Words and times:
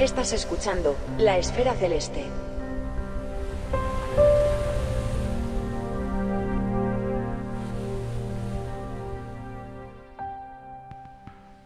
Estás 0.00 0.32
escuchando 0.32 0.96
La 1.18 1.36
Esfera 1.36 1.74
Celeste. 1.74 2.24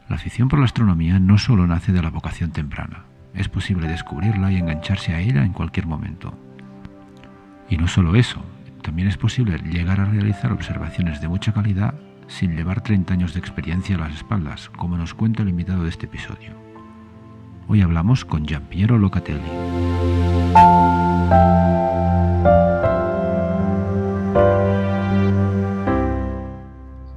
La 0.09 0.17
afición 0.17 0.49
por 0.49 0.59
la 0.59 0.65
astronomía 0.65 1.21
no 1.21 1.39
solo 1.39 1.69
nace 1.69 1.93
de 1.93 2.03
la 2.03 2.11
vocación 2.11 2.51
temprana, 2.51 3.05
es 3.35 3.49
posible 3.49 3.87
descubrirla 3.87 4.51
y 4.51 4.57
engancharse 4.57 5.15
a 5.15 5.21
ella 5.21 5.45
en 5.45 5.53
cualquier 5.53 5.87
momento. 5.87 6.35
Y 7.71 7.77
no 7.77 7.87
solo 7.87 8.17
eso, 8.17 8.43
también 8.83 9.07
es 9.07 9.17
posible 9.17 9.59
llegar 9.59 10.01
a 10.01 10.07
realizar 10.07 10.51
observaciones 10.51 11.21
de 11.21 11.29
mucha 11.29 11.53
calidad 11.53 11.95
sin 12.27 12.57
llevar 12.57 12.81
30 12.81 13.15
años 13.15 13.33
de 13.33 13.39
experiencia 13.39 13.95
a 13.95 14.01
las 14.01 14.17
espaldas, 14.17 14.71
como 14.71 14.97
nos 14.97 15.15
cuenta 15.15 15.43
el 15.43 15.51
invitado 15.51 15.85
de 15.85 15.91
este 15.91 16.07
episodio. 16.07 16.64
Hoy 17.67 17.81
hablamos 17.81 18.25
con 18.25 18.47
Giampiero 18.47 18.99
Locatelli. 18.99 19.41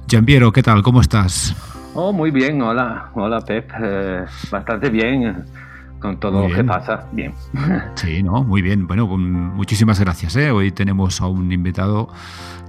Giampiero, 0.08 0.50
¿qué 0.52 0.62
tal? 0.62 0.82
¿Cómo 0.82 1.02
estás? 1.02 1.54
Oh, 1.94 2.12
muy 2.12 2.30
bien, 2.30 2.62
hola, 2.62 3.10
hola 3.14 3.40
Pep, 3.42 3.70
eh, 3.82 4.24
bastante 4.50 4.88
bien 4.88 5.44
con 5.98 6.18
todo 6.20 6.48
lo 6.48 6.54
que 6.54 6.64
pasa, 6.64 7.08
bien. 7.12 7.34
Sí, 7.94 8.22
no, 8.22 8.44
muy 8.44 8.62
bien. 8.62 8.86
Bueno, 8.86 9.06
muchísimas 9.06 9.98
gracias. 10.00 10.36
¿eh? 10.36 10.50
Hoy 10.50 10.70
tenemos 10.72 11.20
a 11.20 11.26
un 11.26 11.50
invitado 11.52 12.08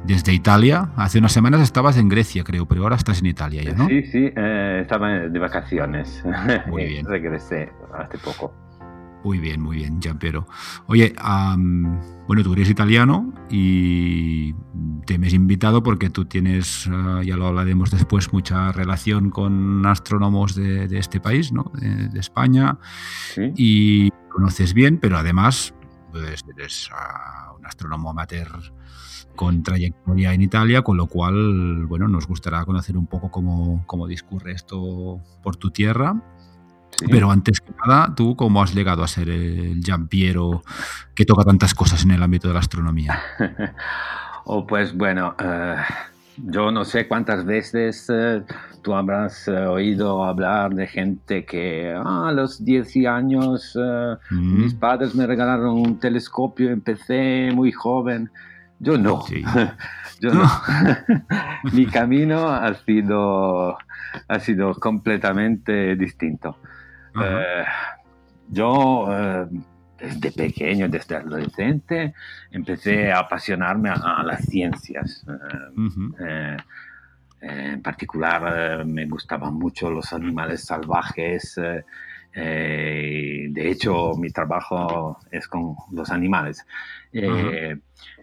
desde 0.03 0.33
Italia. 0.33 0.89
Hace 0.95 1.19
unas 1.19 1.31
semanas 1.31 1.61
estabas 1.61 1.97
en 1.97 2.09
Grecia, 2.09 2.43
creo, 2.43 2.65
pero 2.65 2.83
ahora 2.83 2.95
estás 2.95 3.19
en 3.19 3.27
Italia 3.27 3.63
ya, 3.63 3.73
¿no? 3.73 3.87
Sí, 3.87 4.03
sí, 4.03 4.31
eh, 4.35 4.79
estaba 4.81 5.09
de 5.09 5.39
vacaciones. 5.39 6.23
Muy 6.67 6.85
bien. 6.87 7.05
Regresé 7.05 7.71
hace 7.93 8.17
poco. 8.17 8.53
Muy 9.23 9.37
bien, 9.37 9.61
muy 9.61 9.77
bien, 9.77 10.01
Giampiero. 10.01 10.47
Oye, 10.87 11.13
bueno, 12.27 12.43
tú 12.43 12.53
eres 12.53 12.69
italiano 12.69 13.33
y 13.49 14.53
te 15.05 15.17
me 15.17 15.27
has 15.27 15.33
invitado 15.33 15.83
porque 15.83 16.09
tú 16.09 16.25
tienes, 16.25 16.87
ah, 16.89 17.21
ya 17.23 17.35
lo 17.35 17.47
hablaremos 17.47 17.91
después, 17.91 18.31
mucha 18.31 18.71
relación 18.71 19.29
con 19.29 19.85
astrónomos 19.85 20.55
de, 20.55 20.85
este 20.97 21.19
país, 21.19 21.51
¿no? 21.51 21.71
De, 21.73 22.19
España. 22.19 22.77
Y 23.55 24.09
conoces 24.29 24.73
bien, 24.73 24.99
pero 24.99 25.17
además 25.17 25.73
pues, 26.11 26.41
eres 26.57 26.89
ah, 26.93 27.53
un 27.57 27.65
astrónomo 27.65 28.11
amateur 28.11 28.47
con 29.35 29.63
trayectoria 29.63 30.33
en 30.33 30.41
Italia, 30.41 30.81
con 30.81 30.97
lo 30.97 31.07
cual, 31.07 31.85
bueno, 31.87 32.07
nos 32.07 32.25
gustará 32.25 32.63
conocer 32.65 32.97
un 32.97 33.07
poco 33.07 33.31
cómo, 33.31 33.83
cómo 33.85 34.07
discurre 34.07 34.53
esto 34.53 35.21
por 35.43 35.57
tu 35.57 35.71
tierra 35.71 36.21
pero 37.07 37.31
antes 37.31 37.61
que 37.61 37.71
nada, 37.85 38.13
¿tú 38.15 38.35
cómo 38.35 38.61
has 38.61 38.73
llegado 38.73 39.03
a 39.03 39.07
ser 39.07 39.29
el 39.29 39.81
Piero 40.09 40.63
que 41.15 41.25
toca 41.25 41.43
tantas 41.43 41.73
cosas 41.73 42.03
en 42.03 42.11
el 42.11 42.23
ámbito 42.23 42.47
de 42.47 42.53
la 42.53 42.59
astronomía? 42.59 43.19
oh, 44.45 44.65
pues 44.65 44.95
bueno, 44.95 45.35
eh, 45.39 45.75
yo 46.37 46.71
no 46.71 46.85
sé 46.85 47.07
cuántas 47.07 47.45
veces 47.45 48.05
eh, 48.09 48.43
tú 48.81 48.93
habrás 48.93 49.47
eh, 49.47 49.51
oído 49.51 50.23
hablar 50.23 50.73
de 50.73 50.87
gente 50.87 51.45
que 51.45 51.93
ah, 51.95 52.29
a 52.29 52.31
los 52.31 52.63
10 52.63 52.95
años 53.07 53.77
mm. 54.29 54.61
mis 54.61 54.73
padres 54.73 55.15
me 55.15 55.27
regalaron 55.27 55.79
un 55.79 55.99
telescopio, 55.99 56.69
empecé 56.69 57.51
muy 57.53 57.71
joven. 57.71 58.29
Yo 58.79 58.97
no. 58.97 59.25
Yo 60.21 60.33
no. 60.33 60.49
Mi 61.73 61.85
camino 61.85 62.49
ha 62.49 62.73
sido, 62.73 63.77
ha 64.27 64.39
sido 64.39 64.73
completamente 64.75 65.95
distinto. 65.95 66.57
Eh, 67.15 67.65
yo 68.49 69.07
eh, 69.11 69.47
desde 69.97 70.31
pequeño, 70.31 70.87
desde 70.87 71.17
adolescente, 71.17 72.13
empecé 72.51 73.11
a 73.11 73.19
apasionarme 73.19 73.89
a, 73.89 74.23
las 74.23 74.45
ciencias. 74.45 75.25
Eh, 76.19 76.57
en 77.41 77.81
particular 77.81 78.85
me 78.85 79.05
gustaban 79.05 79.53
mucho 79.53 79.89
los 79.89 80.11
animales 80.11 80.65
salvajes. 80.65 81.55
de 82.33 83.51
hecho, 83.55 84.13
mi 84.17 84.29
trabajo 84.29 85.19
es 85.31 85.47
con 85.47 85.75
los 85.91 86.09
animales. 86.09 86.65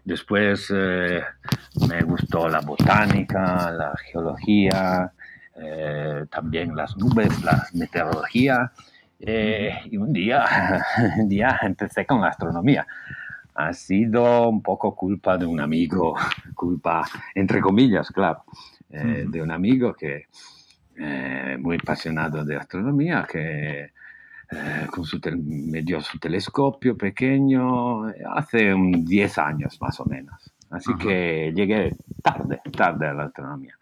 Después 0.05 0.71
me 0.71 2.03
gustó 2.03 2.49
la 2.49 2.61
botánica, 2.61 3.71
la 3.71 3.95
geología, 4.11 5.13
eh, 5.59 6.27
también 6.31 6.75
las 6.75 6.97
nubes, 6.97 7.43
la 7.43 7.67
meteorología. 7.73 8.73
Eh, 9.19 9.73
y 9.91 9.97
un 9.97 10.13
día, 10.13 10.45
un 11.19 11.29
día 11.29 11.59
empecé 11.63 12.05
con 12.05 12.21
la 12.21 12.29
astronomía. 12.29 12.87
Ha 13.55 13.73
sido 13.73 14.49
un 14.51 14.63
poco 14.63 14.95
culpa 14.95 15.39
de 15.39 15.47
un 15.47 15.61
amigo, 15.61 16.15
culpa 16.55 17.07
entre 17.35 17.61
comillas, 17.61 18.11
claro, 18.11 18.45
eh, 18.91 19.25
de 19.27 19.43
un 19.43 19.51
amigo 19.51 19.95
que 19.95 20.27
muy 21.59 21.77
apasionado 21.77 22.43
de 22.43 22.57
astronomía, 22.57 23.27
que 23.31 23.93
con 24.91 25.05
su 25.05 25.21
me 25.37 25.83
dio 25.83 26.01
su 26.01 26.19
telescopio 26.19 26.97
pequeño 26.97 28.07
hace 28.35 28.73
un 28.73 29.05
10 29.05 29.37
años 29.37 29.79
más 29.79 30.01
o 30.01 30.07
menos. 30.07 30.55
Así 30.71 30.95
que 30.97 31.53
llegué 31.55 31.95
tarde, 32.23 32.61
tarde 32.75 33.09
a 33.09 33.13
la 33.13 33.25
astronomía. 33.25 33.77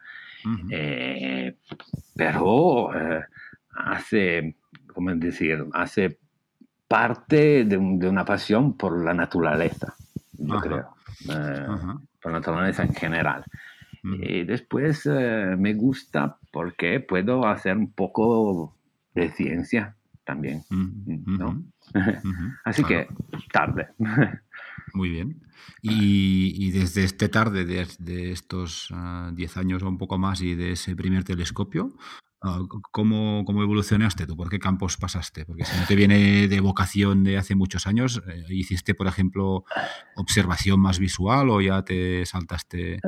Eh, 0.70 1.56
pero 2.14 2.94
eh, 2.94 3.24
hace, 3.70 4.56
¿cómo 4.92 5.14
decir? 5.14 5.64
Hace 5.72 6.18
parte 6.86 7.64
de, 7.64 7.76
una 7.76 8.24
pasión 8.24 8.76
por 8.76 9.02
la 9.02 9.14
naturaleza, 9.14 9.94
yo 10.32 10.60
creo, 10.60 10.96
eh, 11.30 11.66
por 12.20 12.32
la 12.32 12.38
naturaleza 12.38 12.82
en 12.82 12.94
general. 12.94 13.44
Y 14.02 14.44
después 14.44 15.06
me 15.06 15.72
gusta 15.72 16.36
porque 16.52 17.00
puedo 17.00 17.46
hacer 17.46 17.74
un 17.78 17.90
poco 17.90 18.76
de 19.14 19.30
ciencia 19.30 19.96
también, 20.24 20.62
¿no? 20.68 21.62
Así 22.64 22.84
que 22.84 23.08
tarde. 23.50 23.88
Muy 24.92 25.10
bien. 25.10 25.42
Y, 25.82 26.70
desde 26.70 27.04
este 27.04 27.28
tarde, 27.28 27.64
de, 27.64 28.32
estos 28.32 28.88
10 28.88 29.56
ah, 29.56 29.60
años 29.60 29.82
o 29.82 29.88
un 29.88 29.98
poco 29.98 30.18
más 30.18 30.40
y 30.40 30.54
de 30.54 30.72
ese 30.72 30.94
primer 30.96 31.24
telescopio, 31.24 31.96
¿Cómo, 32.90 33.44
¿Cómo, 33.46 33.62
evolucionaste 33.62 34.26
tú? 34.26 34.36
¿Por 34.36 34.50
qué 34.50 34.58
campos 34.58 34.98
pasaste? 34.98 35.46
Porque 35.46 35.64
si 35.64 35.80
no 35.80 35.86
te 35.86 35.94
viene 35.94 36.46
de 36.46 36.60
vocación 36.60 37.24
de 37.24 37.38
hace 37.38 37.54
muchos 37.54 37.86
años, 37.86 38.22
eh, 38.28 38.44
¿hiciste, 38.50 38.94
por 38.94 39.06
ejemplo, 39.06 39.64
observación 40.14 40.78
más 40.78 40.98
visual 40.98 41.48
o 41.48 41.62
ya 41.62 41.82
te 41.82 42.26
saltaste 42.26 43.00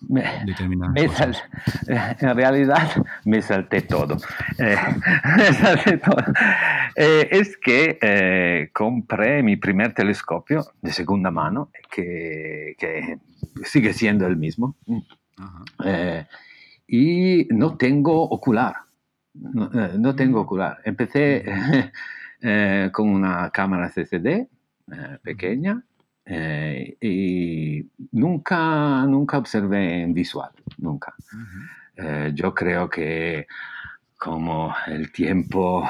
determinadas 0.46 1.06
cosas? 1.06 1.42
en 2.20 2.34
realidad 2.34 2.90
me 3.24 3.42
salté 3.42 3.82
todo. 3.82 4.16
Eh, 4.58 4.76
me 5.36 5.52
salté 5.54 5.96
todo. 5.98 6.22
Eh, 6.94 7.28
es 7.30 7.56
que 7.56 8.68
compré 8.74 9.42
mi 9.42 9.56
primer 9.56 9.94
telescopio 9.94 10.64
de 10.82 10.92
segunda 10.92 11.30
mano, 11.30 11.70
que, 11.90 12.74
que 12.78 13.18
sigue 13.64 13.94
siendo 13.94 14.26
el 14.26 14.36
mismo. 14.36 14.76
Ajá 15.38 16.26
y 16.92 17.46
no 17.50 17.76
tengo 17.76 18.20
ocular. 18.24 18.74
No, 19.34 19.70
eh, 19.72 20.14
tengo 20.16 20.40
ocular. 20.40 20.78
Empecé 20.84 21.44
eh, 22.42 22.90
con 22.92 23.08
una 23.08 23.48
cámara 23.50 23.88
CCD 23.88 24.26
eh, 24.26 24.48
pequeña 25.22 25.82
y 27.00 27.88
nunca, 28.12 29.04
nunca 29.06 29.38
observé 29.38 30.02
en 30.02 30.14
visual, 30.14 30.50
nunca. 30.78 31.12
yo 32.34 32.54
creo 32.54 32.88
que 32.88 33.48
como 34.16 34.72
el 34.86 35.10
tiempo 35.10 35.84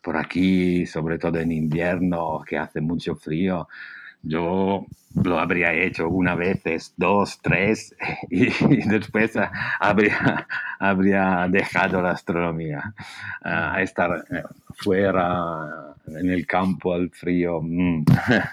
por 0.00 0.16
aquí, 0.16 0.84
sobre 0.86 1.18
todo 1.18 1.38
en 1.38 1.52
invierno, 1.52 2.42
que 2.44 2.58
hace 2.58 2.80
mucho 2.80 3.14
frío, 3.14 3.68
yo 4.22 4.86
lo 5.22 5.38
habría 5.38 5.72
hecho 5.72 6.08
una 6.08 6.34
vez, 6.34 6.94
dos, 6.96 7.40
tres, 7.42 7.94
y, 8.30 8.46
después 8.88 9.32
habría, 9.80 10.46
habría 10.78 11.46
dejado 11.50 12.00
la 12.02 12.12
astronomía. 12.12 12.94
a 13.42 13.82
estar 13.82 14.24
eh, 14.30 14.42
fuera 14.74 15.94
en 16.06 16.30
el 16.30 16.46
campo 16.46 16.94
al 16.94 17.10
frío 17.10 17.60
mm, 17.62 18.04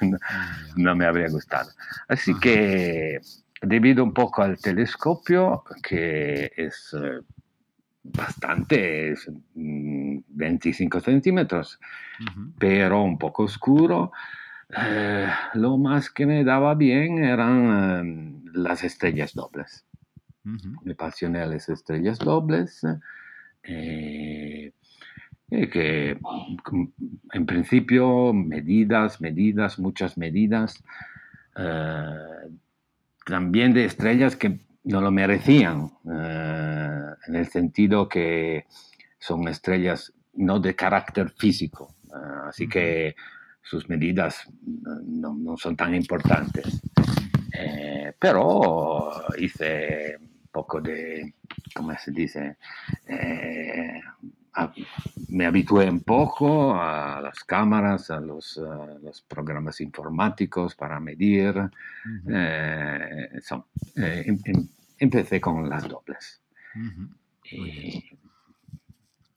no 0.78 0.96
me 0.96 1.06
habría 1.06 1.30
gustado. 1.30 1.70
Así 2.08 2.34
que 2.40 3.20
debido 3.62 4.04
un 4.04 4.14
poco 4.14 4.42
al 4.42 4.58
telescopio, 4.58 5.64
que 5.82 6.52
es 6.56 6.96
eh, 7.00 7.20
bastante, 8.04 9.16
25 9.54 10.98
mm, 10.98 11.02
centímetros, 11.02 11.80
pero 12.58 13.04
un 13.04 13.18
poco 13.18 13.44
oscuro, 13.44 14.12
eh, 14.76 15.28
lo 15.54 15.78
más 15.78 16.10
que 16.10 16.26
me 16.26 16.44
daba 16.44 16.76
bien 16.76 17.24
eran 17.24 18.00
em, 18.00 18.46
las 18.54 18.84
estrellas 18.84 19.34
dobles. 19.34 19.86
Me 20.44 20.94
apasioné 20.94 21.46
las 21.46 21.70
estrellas 21.70 22.18
dobles. 22.18 22.82
Eh, 23.64 24.72
que 25.50 26.18
en 27.34 27.46
principio 27.46 28.34
medidas, 28.34 29.20
medidas, 29.20 29.80
muchas 29.80 30.18
medidas, 30.18 30.84
eh, 31.56 32.50
también 33.26 33.74
de 33.74 33.86
estrellas 33.86 34.36
que 34.36 34.60
no 34.84 35.02
lo 35.02 35.12
merecían, 35.12 35.92
eh, 36.12 37.14
en 37.28 37.36
el 37.36 37.48
sentido 37.48 38.08
que 38.08 38.66
son 39.20 39.48
estrellas 39.48 40.14
no 40.34 40.60
de 40.60 40.76
carácter 40.76 41.32
físico, 41.32 41.96
eh, 42.06 42.48
así 42.48 42.68
que 42.68 43.16
sus 43.70 43.88
medidas 43.88 44.48
no, 44.64 45.34
no 45.34 45.58
son 45.58 45.76
tan 45.76 45.94
importantes. 45.94 46.82
pero 48.18 49.12
hice 49.38 50.18
un 50.20 50.50
poco 50.52 50.82
de, 50.82 51.34
¿cómo 51.76 51.94
se 51.98 52.12
dice? 52.12 52.58
me 55.30 55.46
habitué 55.46 55.90
un 55.90 56.02
poco 56.02 56.76
a 56.76 57.22
las 57.22 57.44
cámaras, 57.44 58.10
a 58.12 58.20
los, 58.20 58.60
programas 59.28 59.80
informáticos 59.82 60.76
para 60.76 61.00
medir. 61.00 61.56
Eh, 62.28 63.30
eh, 63.96 64.24
em, 64.26 64.40
em, 64.46 64.68
empecé 64.98 65.40
con 65.40 65.70
las 65.70 65.88
dobles. 65.88 66.42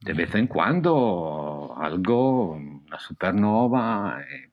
De 0.02 0.12
vez 0.12 0.34
en 0.34 0.46
cuando 0.46 1.74
algo, 1.78 2.52
una 2.52 2.98
supernova, 2.98 4.20
eh, 4.20 4.50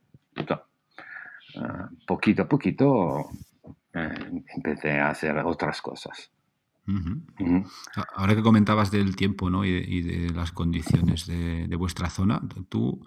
poquito 2.05 2.43
a 2.43 2.47
poquito 2.47 3.29
empecé 3.93 4.99
a 4.99 5.09
hacer 5.09 5.37
otras 5.39 5.81
cosas. 5.81 6.31
Ahora 8.15 8.35
que 8.35 8.41
comentabas 8.41 8.91
del 8.91 9.15
tiempo 9.15 9.49
¿no? 9.49 9.65
y, 9.65 10.01
de, 10.01 10.33
las 10.33 10.51
condiciones 10.51 11.27
de, 11.27 11.75
vuestra 11.75 12.09
zona, 12.09 12.41
¿tú 12.69 13.01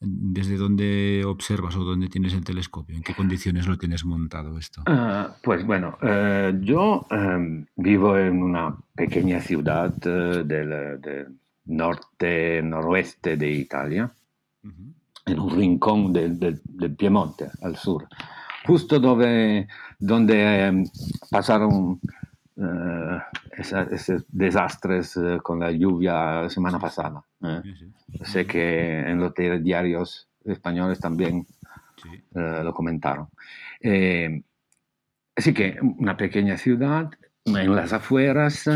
desde 0.00 0.56
dónde 0.56 1.22
observas 1.26 1.76
o 1.76 1.84
dónde 1.84 2.08
tienes 2.08 2.34
el 2.34 2.44
telescopio? 2.44 2.96
¿En 2.96 3.02
qué 3.02 3.14
condiciones 3.14 3.66
lo 3.66 3.78
tienes 3.78 4.04
montado 4.04 4.58
esto? 4.58 4.82
Ah, 4.86 5.34
pues 5.42 5.64
bueno, 5.64 5.98
eh, 6.02 6.54
yo 6.60 7.06
em, 7.10 7.66
vivo 7.76 8.16
en 8.18 8.42
una 8.42 8.76
pequeña 8.94 9.40
ciudad 9.40 9.94
eh, 10.04 10.42
del, 10.44 11.38
norte, 11.66 12.62
noroeste 12.62 13.36
de 13.36 13.50
Italia, 13.50 14.10
en 15.26 15.38
un 15.38 15.50
rincón 15.50 16.12
del, 16.12 16.38
del, 16.38 16.96
Piemonte, 16.96 17.50
al 17.62 17.76
sur, 17.76 18.06
justo 18.66 18.98
donde, 18.98 19.66
donde 19.98 20.66
em, 20.66 20.84
pasaron 21.30 22.00
eh, 22.56 23.18
esos 23.56 24.24
desastres 24.28 25.16
eh, 25.16 25.38
con 25.42 25.58
la 25.58 25.72
lluvia 25.72 26.42
la 26.42 26.50
semana 26.50 26.78
pasada. 26.78 27.22
Eh. 27.42 27.62
Sé 28.22 28.46
que 28.46 29.00
en 29.00 29.18
los 29.18 29.32
diarios 29.34 30.28
españoles 30.44 31.00
también 31.00 31.46
lo 32.34 32.74
comentaron. 32.74 33.28
así 35.36 35.54
que 35.54 35.78
una 35.80 36.16
pequeña 36.16 36.58
ciudad 36.58 37.10
en 37.46 37.74
las 37.74 37.92
afueras 37.92 38.68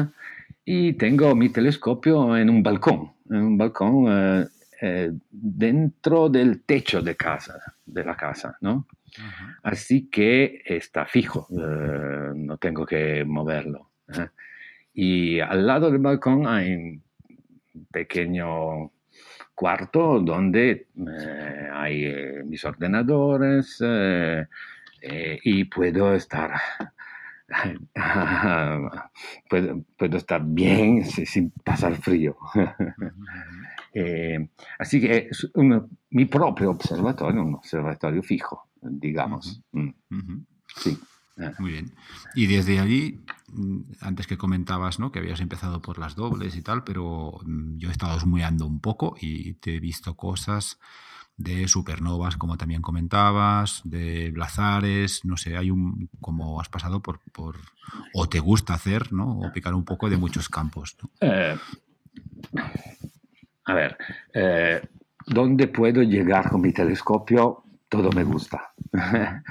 y 0.70 0.92
tengo 0.92 1.34
mi 1.34 1.48
telescopio 1.48 2.36
en 2.36 2.50
un 2.50 2.62
balcón, 2.62 3.14
en 3.30 3.36
un 3.36 3.56
balcón 3.56 4.50
dentro 5.30 6.28
del 6.28 6.62
techo 6.64 7.00
de 7.00 7.16
casa, 7.16 7.58
de 7.86 8.04
la 8.04 8.14
casa, 8.14 8.58
¿no? 8.60 8.86
Así 9.62 10.10
que 10.10 10.60
está 10.66 11.06
fijo, 11.06 11.48
eh, 11.50 12.32
no 12.34 12.58
tengo 12.58 12.84
que 12.84 13.24
moverlo. 13.24 13.92
¿eh? 14.08 14.28
Y 14.92 15.40
al 15.40 15.66
lado 15.66 15.90
del 15.90 16.02
balcón 16.02 16.46
hay 16.46 16.74
un 16.74 17.02
pequeño 17.90 18.92
cuarto 19.54 20.20
donde 20.20 20.88
eh, 20.94 21.68
hay 21.72 22.44
mis 22.44 22.62
ordenadores 22.66 23.82
y 25.42 25.64
puedo 25.64 26.14
estar 26.14 26.52
puedo, 29.48 30.16
estar 30.16 30.42
bien 30.44 31.04
sin 31.04 31.50
pasar 31.64 31.96
frío. 31.96 32.36
así 34.78 35.00
que 35.00 35.28
es 35.30 35.50
mi 36.10 36.26
propio 36.26 36.70
observatorio, 36.70 37.42
un 37.42 37.54
observatorio 37.54 38.22
fijo 38.22 38.68
digamos. 38.82 39.60
Mm. 39.72 39.90
Sí. 40.76 40.98
Eh. 41.36 41.52
Muy 41.58 41.72
bien. 41.72 41.94
Y 42.34 42.46
desde 42.46 42.80
allí, 42.80 43.24
mm, 43.52 43.80
antes 44.00 44.26
que 44.26 44.36
comentabas 44.36 44.98
¿no? 44.98 45.12
que 45.12 45.20
habías 45.20 45.40
empezado 45.40 45.80
por 45.80 45.98
las 45.98 46.16
dobles 46.16 46.56
y 46.56 46.62
tal, 46.62 46.84
pero 46.84 47.40
mm, 47.44 47.78
yo 47.78 47.88
he 47.88 47.92
estado 47.92 48.16
esmueando 48.16 48.66
un 48.66 48.80
poco 48.80 49.16
y 49.20 49.54
te 49.54 49.76
he 49.76 49.80
visto 49.80 50.16
cosas 50.16 50.78
de 51.38 51.68
supernovas, 51.68 52.36
como 52.36 52.56
también 52.56 52.82
comentabas, 52.82 53.80
de 53.84 54.30
blazares, 54.32 55.24
no 55.24 55.36
sé, 55.36 55.56
hay 55.56 55.70
un, 55.70 56.10
como 56.20 56.60
has 56.60 56.68
pasado 56.68 57.00
por, 57.00 57.20
por 57.32 57.56
o 58.12 58.28
te 58.28 58.40
gusta 58.40 58.74
hacer, 58.74 59.12
¿no? 59.12 59.38
O 59.38 59.52
picar 59.52 59.74
un 59.74 59.84
poco 59.84 60.10
de 60.10 60.16
muchos 60.16 60.48
campos. 60.48 60.96
Eh, 61.20 61.56
a 63.64 63.74
ver, 63.74 63.96
eh, 64.34 64.82
¿dónde 65.26 65.68
puedo 65.68 66.02
llegar 66.02 66.50
con 66.50 66.60
mi 66.60 66.72
telescopio? 66.72 67.64
todo 67.88 68.10
me 68.12 68.24
gusta. 68.24 68.72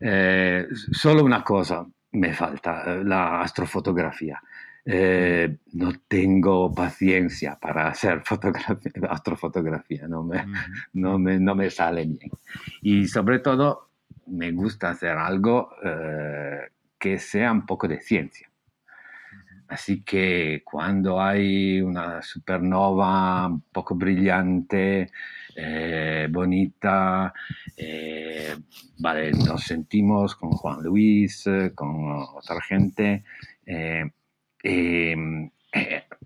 eh, 0.00 0.68
solo 0.92 1.24
una 1.24 1.42
cosa 1.42 1.84
me 2.16 2.32
falta, 2.32 2.96
la 3.04 3.40
astrofotografía. 3.42 4.40
Eh, 4.88 5.58
no 5.72 5.92
tengo 6.06 6.72
paciencia 6.72 7.58
para 7.60 7.88
hacer 7.88 8.22
astrofotografía, 9.10 10.06
no 10.06 10.22
me, 10.22 10.44
no, 10.92 11.18
me, 11.18 11.40
no 11.40 11.54
me, 11.56 11.70
sale 11.70 12.04
bien. 12.04 12.30
Y 12.82 13.08
sobre 13.08 13.40
todo 13.40 13.88
me 14.26 14.52
gusta 14.52 14.90
hacer 14.90 15.18
algo 15.18 15.70
eh, 15.84 16.70
que 16.98 17.18
sea 17.18 17.50
un 17.50 17.66
poco 17.66 17.88
de 17.88 18.00
ciencia. 18.00 18.48
Así 19.68 20.02
que 20.02 20.62
cuando 20.64 21.20
hay 21.20 21.80
una 21.80 22.22
supernova 22.22 23.48
un 23.48 23.62
poco 23.72 23.96
brillante, 23.96 25.10
eh, 25.58 26.28
bonita, 26.30 27.32
eh, 27.76 28.54
nos 28.98 29.62
sentimos 29.62 30.36
con 30.36 30.50
Juan 30.50 30.82
Luis, 30.82 31.44
con 31.74 32.12
otra 32.12 32.60
gente, 32.60 33.24
eh, 33.64 34.04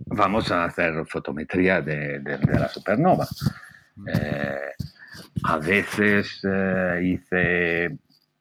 vamos 0.06 0.50
a 0.50 0.64
hacer 0.64 1.06
fotometría 1.06 1.80
de, 1.80 2.20
la 2.20 2.68
supernova. 2.68 3.28
a 5.44 5.56
veces 5.58 6.42
hice 7.00 7.98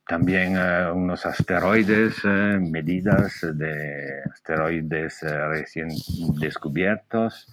también 0.07 0.57
unos 0.57 1.23
asteroides, 1.23 2.25
medidas 2.25 3.41
de 3.53 4.23
asteroides 4.31 5.19
recién 5.21 5.89
descubiertos. 6.39 7.47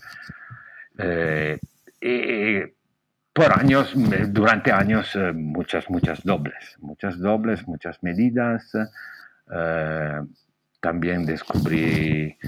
Por 3.37 3.52
años, 3.52 3.93
durante 4.28 4.73
años, 4.73 5.14
eh, 5.14 5.31
muchas, 5.31 5.90
muchas 5.90 6.25
dobles, 6.25 6.75
muchas 6.81 7.19
dobles, 7.19 7.69
muchas 7.69 8.02
medidas. 8.02 8.73
Eh, 9.52 10.23
también 10.81 11.26
descubrí 11.26 12.28
eh, 12.28 12.38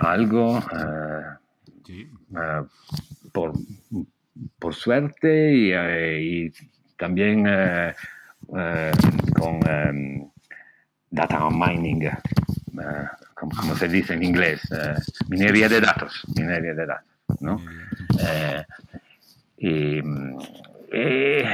algo 0.00 0.58
por, 3.30 3.52
por, 4.58 4.74
suerte 4.74 5.52
y, 5.52 6.50
también 6.96 7.44
con 9.38 9.60
data 11.10 11.48
mining, 11.50 12.08
como, 13.34 13.76
se 13.76 13.88
dice 13.88 14.14
en 14.14 14.22
inglés, 14.22 14.62
minería 15.28 15.68
de 15.68 15.80
datos, 15.82 16.24
minería 16.34 16.72
de 16.72 16.86
datos, 16.86 17.42
¿no? 17.42 17.60
Eh, 19.60 20.02
eh, 20.90 21.44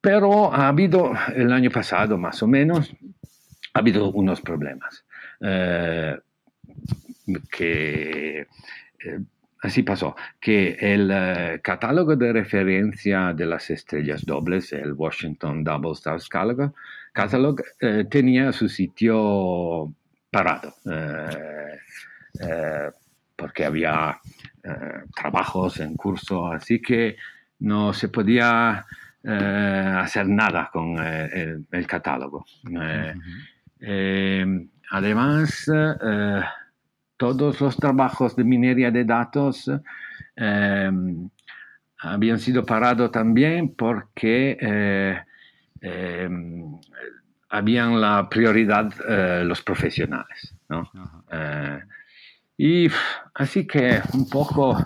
pero 0.00 0.52
ha 0.52 0.68
habido 0.68 1.12
el 1.34 1.50
año 1.50 1.70
pasado, 1.70 2.18
más 2.18 2.42
o 2.42 2.46
menos, 2.46 2.94
ha 3.72 3.78
habido 3.78 4.10
unos 4.12 4.40
problemas. 4.40 5.04
Eh, 5.40 6.16
que 7.50 8.46
así 9.62 9.82
pasó, 9.82 10.14
que 10.38 10.76
el 10.78 11.60
catálogo 11.60 12.14
de 12.14 12.32
referencia 12.32 13.32
de 13.32 13.46
las 13.46 13.68
estrellas 13.70 14.24
dobles, 14.24 14.72
el 14.72 14.92
Washington 14.92 15.64
Double 15.64 15.92
Stars 15.92 16.28
Catalog, 16.28 17.62
tenía 18.08 18.52
su 18.52 18.68
sitio 18.68 19.92
parado 20.30 20.72
porque 23.36 23.64
había 23.64 24.18
eh, 24.64 25.04
trabajos 25.14 25.78
en 25.80 25.94
curso, 25.94 26.48
así 26.48 26.80
que 26.80 27.16
no 27.60 27.92
se 27.92 28.08
podía 28.08 28.84
eh, 29.22 29.94
hacer 29.98 30.26
nada 30.26 30.70
con 30.72 30.96
eh, 30.98 31.58
el, 31.70 31.86
catálogo. 31.86 32.44
además, 34.90 35.70
todos 37.16 37.60
los 37.60 37.76
trabajos 37.76 38.34
de 38.34 38.44
minería 38.44 38.90
de 38.90 39.04
datos 39.04 39.70
habían 41.98 42.38
sido 42.38 42.64
parados 42.64 43.10
también 43.10 43.74
porque 43.74 45.16
habían 47.48 48.00
la 48.00 48.28
prioridad 48.28 49.44
los 49.44 49.62
profesionales. 49.62 50.54
¿no? 50.68 50.90
Y 52.56 52.88
así 53.34 53.66
que 53.66 54.00
un 54.14 54.28
poco 54.28 54.76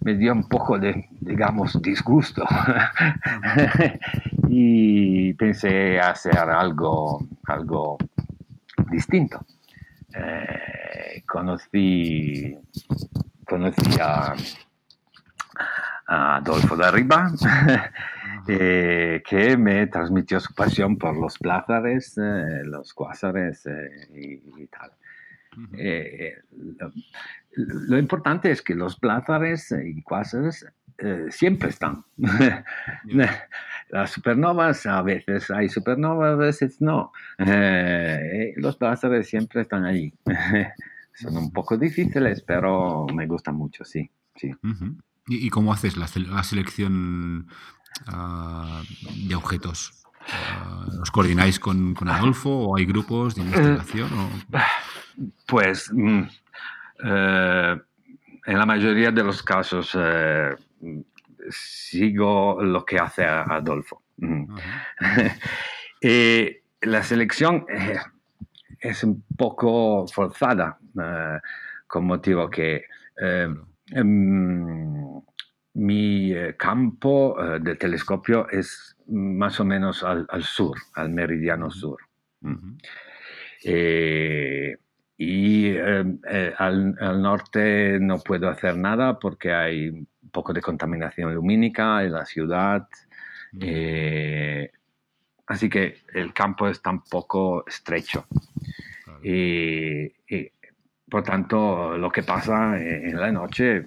me 0.00 0.14
dio 0.14 0.32
un 0.32 0.48
poco 0.48 0.78
de, 0.78 1.08
digamos, 1.20 1.80
disgusto. 1.82 2.46
y 4.48 5.34
pensé 5.34 5.98
hacer 5.98 6.38
algo, 6.38 7.26
algo 7.48 7.98
distinto. 8.90 9.44
Eh, 10.14 11.22
conocí, 11.26 12.56
conocí 13.44 14.00
a, 14.00 14.34
Adolfo 16.08 16.76
Darriba, 16.76 17.32
eh, 18.48 19.22
que 19.28 19.56
me 19.56 19.88
transmitió 19.88 20.38
su 20.38 20.54
pasión 20.54 20.96
por 20.96 21.16
los 21.16 21.36
plázares, 21.36 22.16
eh, 22.16 22.62
los 22.64 22.94
cuásares 22.94 23.68
y, 24.14 24.66
tal. 24.68 24.92
Lo, 27.56 27.98
importante 27.98 28.50
es 28.50 28.62
que 28.62 28.74
los 28.74 28.98
plázares 28.98 29.72
y 29.72 30.02
cuásares 30.02 30.66
siempre 31.30 31.70
están. 31.70 32.04
Las 33.88 34.10
supernovas, 34.10 34.84
a 34.86 35.00
veces 35.02 35.50
hay 35.50 35.68
supernovas, 35.68 36.32
a 36.32 36.36
veces 36.36 36.80
no. 36.80 37.12
Eh, 37.38 38.52
los 38.56 38.76
plázares 38.76 39.28
siempre 39.28 39.62
están 39.62 39.84
allí. 39.84 40.12
Son 41.14 41.36
un 41.36 41.52
poco 41.52 41.78
difíciles, 41.78 42.42
pero 42.42 43.06
me 43.14 43.26
gustan 43.26 43.54
mucho, 43.54 43.84
sí. 43.84 44.10
sí. 44.34 44.52
¿Y, 45.28 45.48
cómo 45.50 45.72
haces 45.72 45.96
la, 45.96 46.06
selección 46.42 47.46
ah, 48.06 48.82
de 49.28 49.34
objetos? 49.34 50.04
Ah, 50.28 50.84
¿Os 51.00 51.10
coordináis 51.10 51.58
con, 51.58 51.96
Adolfo 52.06 52.50
o 52.50 52.76
hay 52.76 52.84
grupos 52.84 53.36
de 53.36 53.42
investigación? 53.42 54.10
Pues 55.46 55.90
mm, 55.92 56.22
eh, 57.04 57.76
en 58.46 58.58
la 58.58 58.64
mayoría 58.64 59.10
de 59.10 59.24
los 59.24 59.42
casos 59.42 59.96
eh, 59.98 60.54
sigo 61.50 62.62
lo 62.62 62.84
que 62.84 62.96
hace 62.96 63.24
Adolfo. 63.24 64.02
Eh, 66.00 66.62
la 66.82 67.02
selección 67.02 67.66
eh, 67.68 67.98
es 68.78 69.02
un 69.02 69.24
poco 69.36 70.06
forzada, 70.06 70.78
con 71.88 72.06
motivo 72.06 72.48
que 72.48 72.84
em, 73.16 73.64
mi 75.74 76.32
campo 76.56 77.36
del 77.60 77.78
telescopio 77.78 78.48
es 78.48 78.96
más 79.08 79.58
o 79.58 79.64
menos 79.64 80.04
al, 80.04 80.26
sur, 80.42 80.76
al 80.94 81.10
meridiano 81.10 81.70
sur. 81.70 81.98
Y 85.18 85.68
em, 85.68 86.18
al, 86.58 87.22
norte 87.22 87.98
no 88.00 88.18
puedo 88.18 88.48
hacer 88.48 88.76
nada 88.76 89.18
porque 89.18 89.52
hay 89.52 90.06
poco 90.30 90.52
de 90.52 90.60
contaminación 90.60 91.34
lumínica 91.34 92.04
en 92.04 92.12
la 92.12 92.26
ciudad. 92.26 92.86
Eh, 93.58 94.70
así 95.46 95.70
que 95.70 95.98
el 96.12 96.34
campo 96.34 96.68
es 96.68 96.82
tan 96.82 97.02
poco 97.02 97.64
estrecho. 97.66 98.26
Y, 99.22 100.12
por 101.08 101.22
tanto, 101.22 101.96
lo 101.96 102.10
que 102.10 102.22
pasa 102.22 102.78
en 102.78 103.18
la 103.18 103.32
noche 103.32 103.86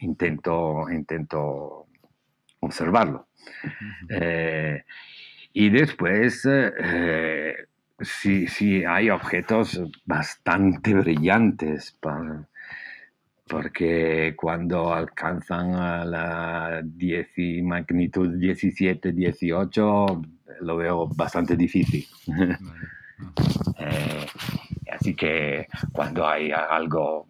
intento, 0.00 0.90
intento 0.90 1.86
observarlo. 2.60 3.28
Eh, 4.08 4.84
y 5.52 5.70
después, 5.70 6.46
eh, 7.98 8.46
si, 8.48 8.84
hay 8.84 9.10
objetos 9.10 9.80
bastante 10.04 10.94
brillantes, 10.94 11.96
para, 12.00 12.46
porque 13.46 14.34
cuando 14.36 14.92
alcanzan 14.92 15.74
a 15.74 16.04
la 16.04 16.82
10 16.84 17.28
magnitud 17.62 18.36
17, 18.36 19.12
18, 19.12 20.22
lo 20.60 20.76
veo 20.76 21.08
bastante 21.08 21.56
difícil. 21.56 22.06
Eh, 23.78 24.26
así 24.92 25.14
que 25.14 25.68
cuando 25.90 26.28
hay 26.28 26.52
algo 26.52 27.26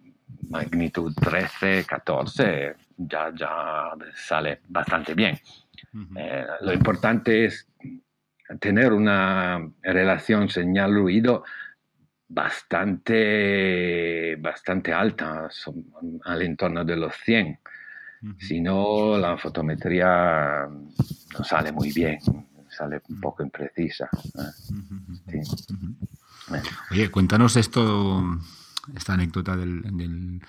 magnitud 0.49 1.13
13, 1.15 1.85
14, 1.85 2.75
ya, 2.97 3.31
ya 3.33 3.91
sale 4.13 4.59
bastante 4.67 5.13
bien. 5.13 5.39
Eh, 6.17 6.45
lo 6.61 6.73
importante 6.73 7.45
es 7.45 7.67
tener 8.59 8.93
una 8.93 9.59
relación 9.81 10.49
señal-ruido 10.49 11.43
bastante, 12.29 13.15
bastante 14.37 14.93
alta, 14.93 15.49
al 16.25 16.41
entorno 16.41 16.83
de 16.85 16.95
los 16.95 17.13
100. 17.23 17.59
Si 18.39 18.59
no, 18.61 19.17
la 19.17 19.37
fotometría 19.37 20.67
no 20.67 21.43
sale 21.43 21.71
muy 21.71 21.91
bien, 21.93 22.17
sale 22.69 23.01
un 23.09 23.21
poco 23.21 23.43
imprecisa. 23.43 24.09
¿eh? 25.31 25.41
Oye, 26.91 27.09
cuéntanos 27.11 27.55
esto, 27.57 28.23
esta 28.95 29.13
anécdota 29.13 29.55
del 29.55 29.83
del 29.83 30.41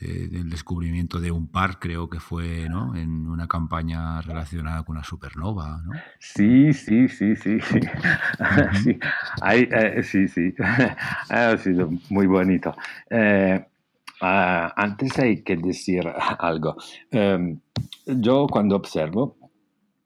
descubrimiento 0.00 1.20
de 1.20 1.30
un 1.30 1.46
par, 1.46 1.78
creo 1.78 2.08
que 2.08 2.20
fue 2.20 2.68
¿no? 2.68 2.96
en 2.96 3.26
una 3.26 3.46
campaña 3.46 4.20
relacionada 4.22 4.82
con 4.82 4.96
una 4.96 5.04
supernova. 5.04 5.82
¿no? 5.84 5.92
Sí, 6.18 6.72
sí, 6.72 7.08
sí, 7.08 7.36
sí. 7.36 7.58
Sí, 8.72 8.78
sí. 8.82 8.98
Eh, 9.44 10.02
sí, 10.02 10.28
sí. 10.28 10.54
ha 11.28 11.56
sido 11.58 11.90
muy 12.08 12.26
bonito. 12.26 12.74
Eh, 13.10 13.62
ah, 14.22 14.72
antes 14.76 15.18
hay 15.18 15.42
que 15.42 15.56
decir 15.56 16.02
algo. 16.38 16.76
Em, 17.10 17.60
yo 18.06 18.46
cuando 18.46 18.76
observo, 18.76 19.36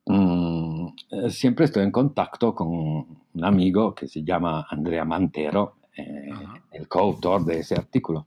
eh, 0.06 1.30
siempre 1.30 1.66
estoy 1.66 1.84
en 1.84 1.92
contacto 1.92 2.54
con 2.54 2.68
un 2.68 3.44
amigo 3.44 3.94
que 3.94 4.08
se 4.08 4.22
llama 4.22 4.66
Andrea 4.68 5.04
Mantero, 5.04 5.76
el 5.96 6.88
coautor 6.88 7.44
de 7.44 7.60
ese 7.60 7.76
artículo. 7.76 8.26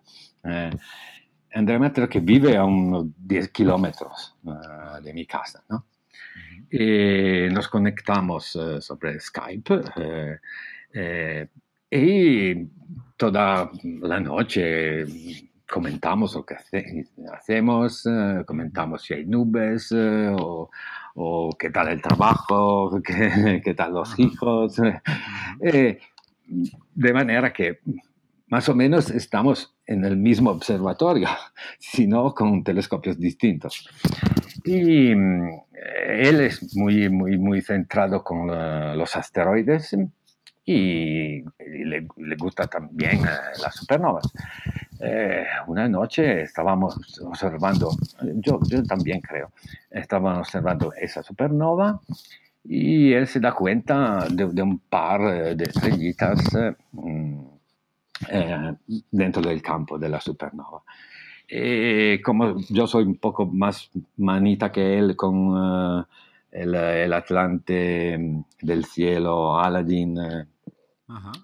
Andrea 1.57 1.79
Metro 1.79 2.07
que 2.07 2.19
vive 2.19 2.55
a 2.55 2.63
unos 2.63 3.07
10 3.17 3.49
kilómetros 3.49 4.35
uh, 4.43 5.01
de 5.01 5.11
mi 5.11 5.25
casa, 5.25 5.63
¿no? 5.69 5.85
Y 6.69 7.51
nos 7.51 7.67
conectamos 7.67 8.55
uh, 8.55 8.79
sobre 8.79 9.19
Skype 9.19 9.81
eh, 10.93 11.47
y 11.89 12.67
toda 13.15 13.71
la 14.01 14.19
noche 14.19 15.05
comentamos 15.67 16.35
lo 16.35 16.45
que 16.45 16.55
hace, 16.55 17.07
hacemos, 17.33 18.03
comentamos 18.45 19.01
si 19.01 19.15
hay 19.15 19.25
nubes 19.25 19.91
o, 19.91 20.69
o, 21.15 21.49
qué 21.57 21.69
tal 21.71 21.89
el 21.89 22.01
trabajo, 22.01 23.01
qué, 23.05 23.61
qué 23.63 23.73
tal 23.73 23.93
los 23.93 24.17
hijos. 24.19 24.75
de 25.59 27.13
manera 27.13 27.51
que 27.51 27.79
más 28.47 28.69
o 28.69 28.75
menos 28.75 29.09
estamos 29.09 29.76
en 29.87 30.03
el 30.05 30.17
mismo 30.17 30.51
observatorio, 30.51 31.29
sino 31.79 32.33
con 32.35 32.63
telescopios 32.63 33.17
distintos. 33.17 33.89
Y 34.63 35.15
mm, 35.15 35.49
él 36.07 36.41
es 36.41 36.75
muy, 36.75 37.09
muy, 37.09 37.37
muy 37.37 37.61
centrado 37.61 38.23
con 38.23 38.47
los 38.97 39.15
asteroides 39.15 39.95
y, 40.65 41.41
le, 41.59 42.35
gusta 42.37 42.67
también 42.67 43.23
eh, 43.23 43.59
las 43.61 43.75
supernovas. 43.75 44.25
Eh, 44.99 45.45
una 45.67 45.87
noche 45.87 46.41
estábamos 46.41 46.97
observando, 47.23 47.91
yo, 48.35 48.59
yo 48.67 48.83
también 48.83 49.21
creo, 49.21 49.51
estábamos 49.89 50.39
observando 50.39 50.91
esa 50.93 51.23
supernova 51.23 52.01
y 52.65 53.13
él 53.13 53.27
se 53.27 53.39
da 53.39 53.53
cuenta 53.53 54.27
de, 54.29 54.61
un 54.61 54.79
par 54.79 55.55
de 55.55 55.63
estrellitas. 55.63 56.41
Mm, 56.91 57.56
eh, 58.29 58.73
dentro 59.11 59.41
del 59.41 59.61
campo 59.61 59.97
de 59.97 60.09
la 60.09 60.19
supernova. 60.19 60.81
Y 61.49 62.21
como 62.21 62.57
yo 62.69 62.87
soy 62.87 63.05
un 63.05 63.17
poco 63.17 63.45
más 63.45 63.89
manita 64.17 64.71
que 64.71 64.97
él 64.97 65.15
con 65.15 66.05
eh, 66.51 66.63
el, 66.63 67.13
Atlante 67.13 68.17
mm, 68.17 68.43
del 68.61 68.85
cielo, 68.85 69.59
Aladdin, 69.59 70.17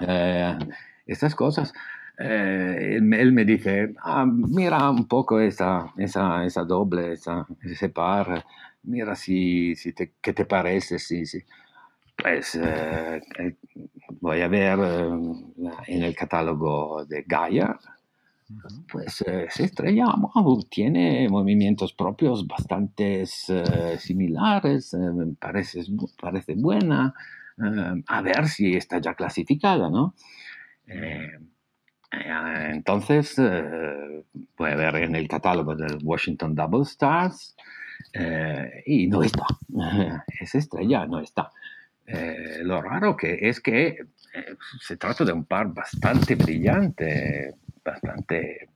eh, 0.01 0.58
estas 1.06 1.36
cosas, 1.36 1.74
él, 2.18 3.01
me 3.01 3.46
dice, 3.46 3.94
ah, 4.01 4.25
mira 4.25 4.89
un 4.89 5.08
poco 5.08 5.39
esa, 5.39 5.94
esa, 5.98 6.46
esa 6.46 6.63
doble, 6.63 7.13
esa, 7.13 7.46
ese 7.63 7.89
par, 7.89 8.46
mira 8.84 9.15
si, 9.15 9.75
si 9.75 9.94
te, 9.94 10.13
qué 10.22 10.34
te 10.34 10.46
parece, 10.46 11.00
sí, 11.00 11.25
sí. 11.25 11.44
Pues 12.15 12.60
voy 14.22 14.41
a 14.41 14.48
ver 14.48 14.79
en 15.88 16.03
el 16.03 16.15
catálogo 16.15 17.05
de 17.05 17.24
Gaia 17.27 17.77
pues 18.91 19.22
esa 19.22 19.63
estrella 19.63 20.05
tiene 20.70 21.27
movimientos 21.29 21.93
propios 21.93 22.46
bastante 22.46 23.25
similares, 23.25 24.96
parece, 25.39 25.84
parece 26.20 26.55
buena, 26.55 27.13
a 28.08 28.22
ver 28.22 28.48
si 28.48 28.75
está 28.75 29.00
ya 29.00 29.15
clasificada, 29.15 29.89
¿no? 29.89 30.13
Entonces, 32.12 33.36
eh, 33.39 34.24
puede 34.55 34.75
ver 34.75 34.96
en 34.98 35.15
el 35.15 35.27
catálogo 35.27 35.75
del 35.75 35.98
Washington 36.03 36.53
Double 36.53 36.84
Stars 36.84 37.55
eh, 38.13 38.84
y 38.86 39.08
no 39.08 39.24
está. 39.24 39.46
Esa 40.39 40.58
estrella 40.60 41.08
no 41.08 41.20
está. 41.20 41.51
Lo 42.05 42.81
raro 42.81 43.15
que 43.15 43.39
es 43.41 43.60
que 43.60 43.98
se 44.81 44.98
trata 44.98 45.24
de 45.24 45.31
un 45.31 45.45
par 45.45 45.74
bastante 45.74 46.36
brillante, 46.36 47.55
bastante 47.83 48.69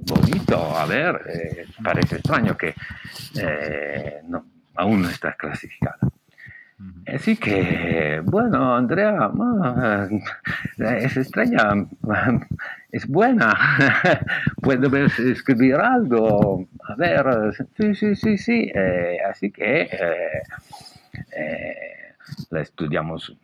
bonito. 0.00 0.76
A 0.76 0.86
ver, 0.86 1.66
parece 1.82 2.16
extraño 2.16 2.56
que 2.56 2.74
aún 4.74 5.02
no 5.02 5.08
está 5.08 5.34
clasificada. 5.34 5.98
Así 7.06 7.36
que, 7.36 8.20
bueno, 8.24 8.74
Andrea, 8.76 9.30
es 10.78 11.16
extraña, 11.16 11.86
es 12.90 13.06
buena. 13.06 13.56
Puede 14.62 15.06
escribir 15.30 15.74
algo. 15.76 16.66
A 16.88 16.94
ver, 16.94 17.24
sí, 17.76 17.94
sí, 17.94 18.14
sí, 18.14 18.38
sí. 18.38 18.72
Eh, 18.74 19.18
así 19.28 19.50
que 19.50 19.88
eh, 21.12 21.32
eh, 21.36 22.14
la 22.50 22.60
estudiamos, 22.60 23.36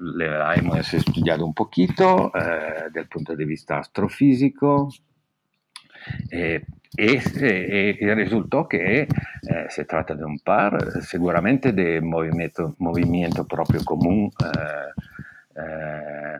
la 0.00 0.54
hemos 0.54 0.94
estudiado 0.94 1.46
un 1.46 1.54
poquito 1.54 2.32
del 2.92 3.06
punto 3.08 3.36
de 3.36 3.44
vista 3.44 3.78
astrofísico. 3.78 4.88
Y 6.96 7.16
eh, 7.42 8.14
resultó 8.14 8.68
que 8.68 9.02
eh, 9.02 9.08
se 9.68 9.84
trata 9.84 10.14
de 10.14 10.24
un 10.24 10.38
par 10.38 11.02
seguramente 11.02 11.72
de 11.72 12.00
movimiento, 12.00 12.76
movimiento 12.78 13.44
propio 13.46 13.84
común, 13.84 14.30
eh, 15.56 16.38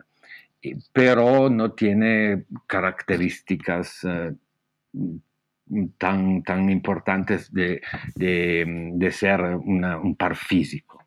pero 0.93 1.49
no 1.49 1.73
tiene 1.73 2.45
características 2.65 4.07
tan, 5.97 6.43
tan 6.43 6.69
importantes 6.69 7.51
de, 7.51 7.81
de, 8.15 9.11
ser 9.11 9.41
un 9.41 10.15
par 10.17 10.35
físico. 10.35 11.03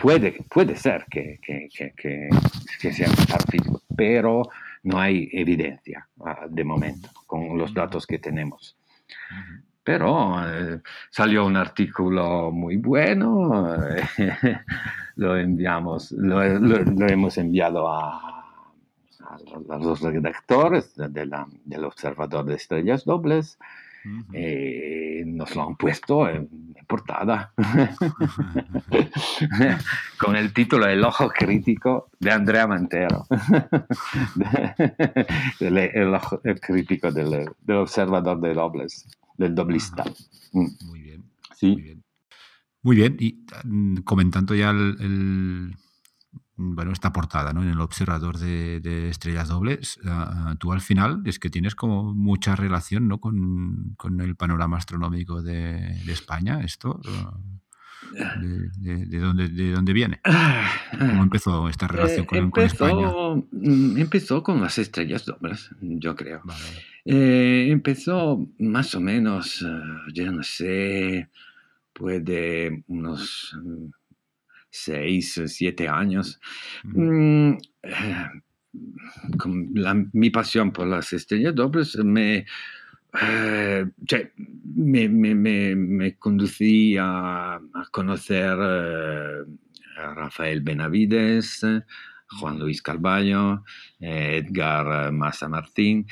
puede, 0.00 0.44
puede 0.50 0.76
ser 0.76 1.06
que, 1.10 1.38
que, 1.42 1.68
que, 1.74 1.92
que, 1.94 2.92
sea 2.92 3.08
un 3.08 3.26
par 3.26 3.42
físico, 3.50 3.82
pero 3.96 4.42
no 4.82 4.98
hay 4.98 5.28
evidencia 5.32 6.08
uh, 6.18 6.48
de 6.48 6.64
momento 6.64 7.10
con 7.26 7.58
los 7.58 7.74
datos 7.74 8.06
que 8.06 8.18
tenemos. 8.18 8.76
Pero 9.82 10.36
eh, 10.46 10.80
salió 11.10 11.46
un 11.46 11.56
artículo 11.56 12.50
muy 12.50 12.76
bueno, 12.76 13.74
eh, 13.84 14.02
lo, 15.16 15.36
enviamos, 15.36 16.12
lo, 16.12 16.42
lo, 16.58 17.08
hemos 17.08 17.38
enviado 17.38 17.88
a, 17.88 18.44
a, 19.20 19.78
los 19.78 20.00
redactores 20.00 20.94
de 20.96 21.08
del 21.64 21.84
Observador 21.84 22.44
de 22.44 22.54
Estrellas 22.56 23.04
Dobles 23.04 23.58
y 24.04 25.24
nos 25.24 25.54
lo 25.54 25.68
han 25.68 25.76
puesto 25.76 26.28
en, 26.28 26.48
portada 26.86 27.52
con 30.18 30.34
el 30.34 30.52
título 30.52 30.86
El 30.86 31.04
ojo 31.04 31.28
crítico 31.28 32.10
de 32.18 32.32
Andrea 32.32 32.66
Mantero, 32.66 33.26
el, 35.60 36.14
ojo 36.14 36.40
crítico 36.60 37.12
del, 37.12 37.48
del, 37.60 37.76
observador 37.76 38.40
de 38.40 38.54
dobles, 38.54 39.06
del 39.36 39.54
doblista. 39.54 40.04
Mm. 40.52 40.66
Muy 40.86 41.02
bien. 41.02 41.24
Sí. 41.54 41.72
Muy 41.72 41.82
bien. 41.82 42.02
Muy 42.82 42.96
bien. 42.96 43.16
Y 43.20 43.44
mm, 43.64 43.98
comentando 43.98 44.54
ya 44.54 44.70
el 44.70 45.76
bueno, 46.60 46.92
esta 46.92 47.12
portada, 47.12 47.52
¿no? 47.52 47.62
En 47.62 47.70
el 47.70 47.80
observador 47.80 48.38
de, 48.38 49.08
estrellas 49.08 49.48
dobles, 49.48 49.98
ah, 50.04 50.54
tú 50.58 50.72
al 50.72 50.80
final 50.80 51.22
es 51.24 51.38
que 51.38 51.48
tienes 51.48 51.74
como 51.74 52.14
mucha 52.14 52.54
relación, 52.54 53.08
¿no? 53.08 53.18
Con, 53.18 53.96
el 54.20 54.36
panorama 54.36 54.76
astronómico 54.76 55.42
de, 55.42 56.00
España, 56.06 56.60
esto. 56.60 57.00
Ah, 58.18 58.36
de, 58.40 59.18
dónde, 59.18 59.48
¿De 59.48 59.72
dónde 59.72 59.92
viene? 59.92 60.20
¿Cómo 60.98 61.22
empezó 61.22 61.68
esta 61.68 61.88
relación 61.88 62.26
con, 62.26 62.62
España? 62.62 63.08
Mm, 63.52 63.96
empezó 63.98 64.42
con 64.42 64.60
las 64.60 64.78
estrellas 64.78 65.24
dobles, 65.24 65.70
yo 65.80 66.14
creo. 66.14 66.42
Eh, 67.04 67.68
empezó 67.70 68.46
más 68.58 68.94
o 68.94 69.00
menos, 69.00 69.64
ah, 69.66 70.02
yo 70.12 70.30
no 70.30 70.42
sé, 70.42 71.30
puede 71.94 72.84
unos 72.88 73.56
seis, 74.70 75.40
siete 75.46 75.88
años. 75.88 76.40
Mm, 76.84 77.52
eh, 77.82 78.26
mi 80.12 80.30
pasión 80.30 80.70
por 80.70 80.86
las 80.86 81.12
estrellas 81.12 81.54
dobles 81.54 81.96
me, 81.96 82.46
eh, 83.20 83.86
me, 84.36 86.16
conducía 86.16 87.04
a, 87.04 87.60
conocer 87.90 88.56
eh, 88.60 89.44
a 89.96 90.14
Rafael 90.14 90.60
Benavides, 90.60 91.66
Juan 92.38 92.60
Luis 92.60 92.80
Carballo, 92.80 93.64
Edgar 93.98 95.10
Massa 95.10 95.48
Martín, 95.48 96.06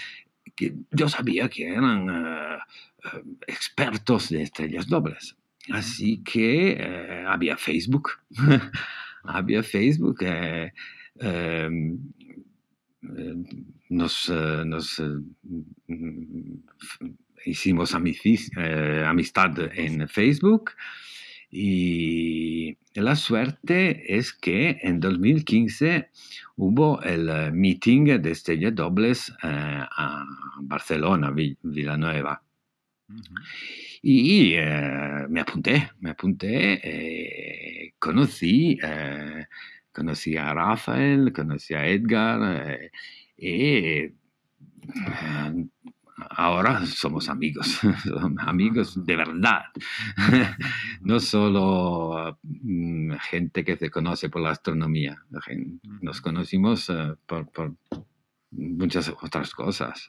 que 0.56 0.74
yo 0.90 1.08
sabía 1.08 1.48
que 1.48 1.68
eran 1.68 2.08
expertos 3.46 4.30
de 4.30 4.42
estrellas 4.42 4.88
dobles. 4.88 5.37
Así 5.70 6.22
que 6.22 6.72
eh, 6.72 7.24
había 7.26 7.56
Facebook, 7.56 8.10
había 9.24 9.62
Facebook. 9.62 10.18
Eh, 10.22 10.72
em, 11.20 11.98
eh, 13.02 13.34
nos, 13.90 14.32
hicimos 17.44 17.94
amistad 17.94 19.52
en 19.74 20.08
Facebook 20.08 20.72
y 21.50 22.76
la 22.94 23.16
suerte 23.16 24.16
es 24.18 24.34
que 24.34 24.78
en 24.82 25.00
2015 25.00 26.10
hubo 26.56 27.00
el 27.02 27.52
meeting 27.52 28.20
de 28.20 28.30
Estrella 28.30 28.70
Dobles 28.70 29.32
a 29.42 30.24
Barcelona, 30.60 31.30
Villanueva. 31.30 32.42
Y 34.02 34.54
eh, 34.54 35.26
me 35.28 35.40
apunté, 35.40 35.90
me 36.00 36.10
apunté, 36.10 36.80
eh, 36.82 37.94
conocí, 37.98 38.78
eh, 38.82 39.46
conocí 39.92 40.36
a 40.36 40.52
Rafael, 40.54 41.32
conocí 41.32 41.74
a 41.74 41.86
Edgar 41.86 42.90
y 43.36 44.12
ahora 46.30 46.84
somos 46.86 47.28
amigos, 47.28 47.80
amigos 48.38 49.04
de 49.04 49.16
verdad, 49.16 49.62
no 51.00 51.18
solo 51.18 52.38
mm, 52.42 53.12
gente 53.30 53.64
que 53.64 53.76
se 53.76 53.90
conoce 53.90 54.28
por 54.28 54.42
la 54.42 54.50
astronomía, 54.50 55.22
nos 56.02 56.20
conocimos 56.20 56.92
por, 57.26 57.50
por, 57.50 57.74
muchas 58.50 59.08
otras 59.10 59.54
cosas. 59.54 60.06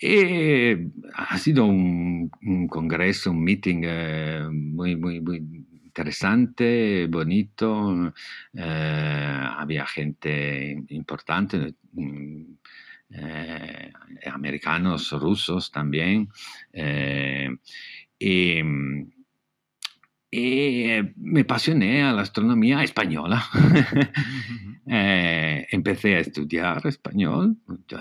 Y 0.00 0.92
ha 1.14 1.36
sido 1.38 1.66
un, 1.66 2.30
congreso, 2.68 3.30
un 3.30 3.44
meeting 3.44 3.82
eh, 3.84 4.48
muy, 4.50 4.96
muy, 4.96 5.20
muy 5.20 5.36
interesante, 5.84 7.06
bonito. 7.06 8.12
Eh, 8.54 9.46
había 9.58 9.86
gente 9.86 10.82
importante, 10.88 11.74
mm, 11.92 12.42
eh, 13.10 13.92
americanos, 14.32 15.10
rusos 15.12 15.70
también. 15.70 16.28
y 16.72 18.62
y 18.62 18.62
eh, 20.32 21.12
me 21.16 21.40
apasioné 21.40 22.02
a 22.02 22.12
la 22.12 22.22
astronomía 22.22 22.82
española. 22.82 23.44
Eh, 24.92 25.68
empecé 25.70 26.16
a 26.16 26.18
estudiar 26.18 26.84
español. 26.84 27.58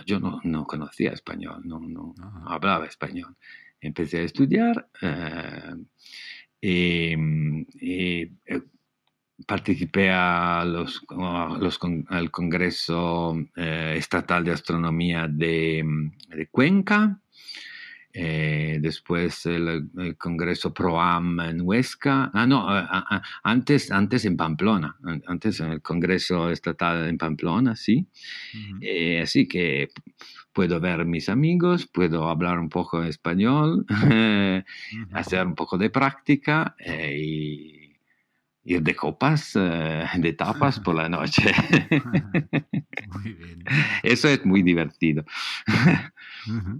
Yo, 0.07 0.19
no, 0.19 0.39
no, 0.43 0.65
conocía 0.65 1.11
español, 1.11 1.61
no, 1.63 1.79
no, 1.79 2.15
hablaba 2.47 2.87
español. 2.87 3.35
Empecé 3.79 4.21
a 4.21 4.23
estudiar 4.23 4.89
eh, 4.99 5.75
y, 6.59 8.25
participé 9.45 10.09
a 10.09 10.65
los, 10.65 11.05
los, 11.59 11.79
al 12.07 12.31
Congreso 12.31 13.37
Estatal 13.55 14.43
de 14.43 14.51
Astronomía 14.51 15.27
de, 15.27 15.83
de 16.29 16.47
Cuenca 16.47 17.21
eh, 18.11 18.79
después 18.81 19.45
el, 19.45 19.87
Congreso 20.17 20.73
ProAm 20.73 21.39
en 21.41 21.61
Huesca, 21.61 22.31
ah, 22.33 22.47
no, 22.47 22.65
antes, 23.43 23.91
antes 23.91 24.25
en 24.25 24.35
Pamplona, 24.35 24.97
antes 25.27 25.59
en 25.59 25.71
el 25.73 25.81
Congreso 25.81 26.49
Estatal 26.49 27.07
en 27.07 27.17
Pamplona, 27.17 27.75
sí. 27.75 28.07
Eh, 28.81 29.21
así 29.21 29.47
que 29.47 29.89
puedo 30.53 30.79
ver 30.79 31.05
mis 31.05 31.29
amigos, 31.29 31.87
puedo 31.87 32.27
hablar 32.29 32.59
un 32.59 32.69
poco 32.69 33.03
español, 33.03 33.85
hacer 35.13 35.45
un 35.45 35.55
poco 35.55 35.77
de 35.77 35.89
práctica 35.89 36.75
eh, 36.79 37.15
y 37.17 37.78
ir 38.69 38.83
de 38.83 38.95
copas, 38.95 39.53
de 39.53 40.33
tapas 40.37 40.79
por 40.79 40.95
la 40.95 41.09
noche. 41.09 41.51
muy 43.13 43.33
bien. 43.33 43.63
Eso 44.03 44.27
es 44.27 44.45
muy 44.45 44.61
divertido. 44.61 45.25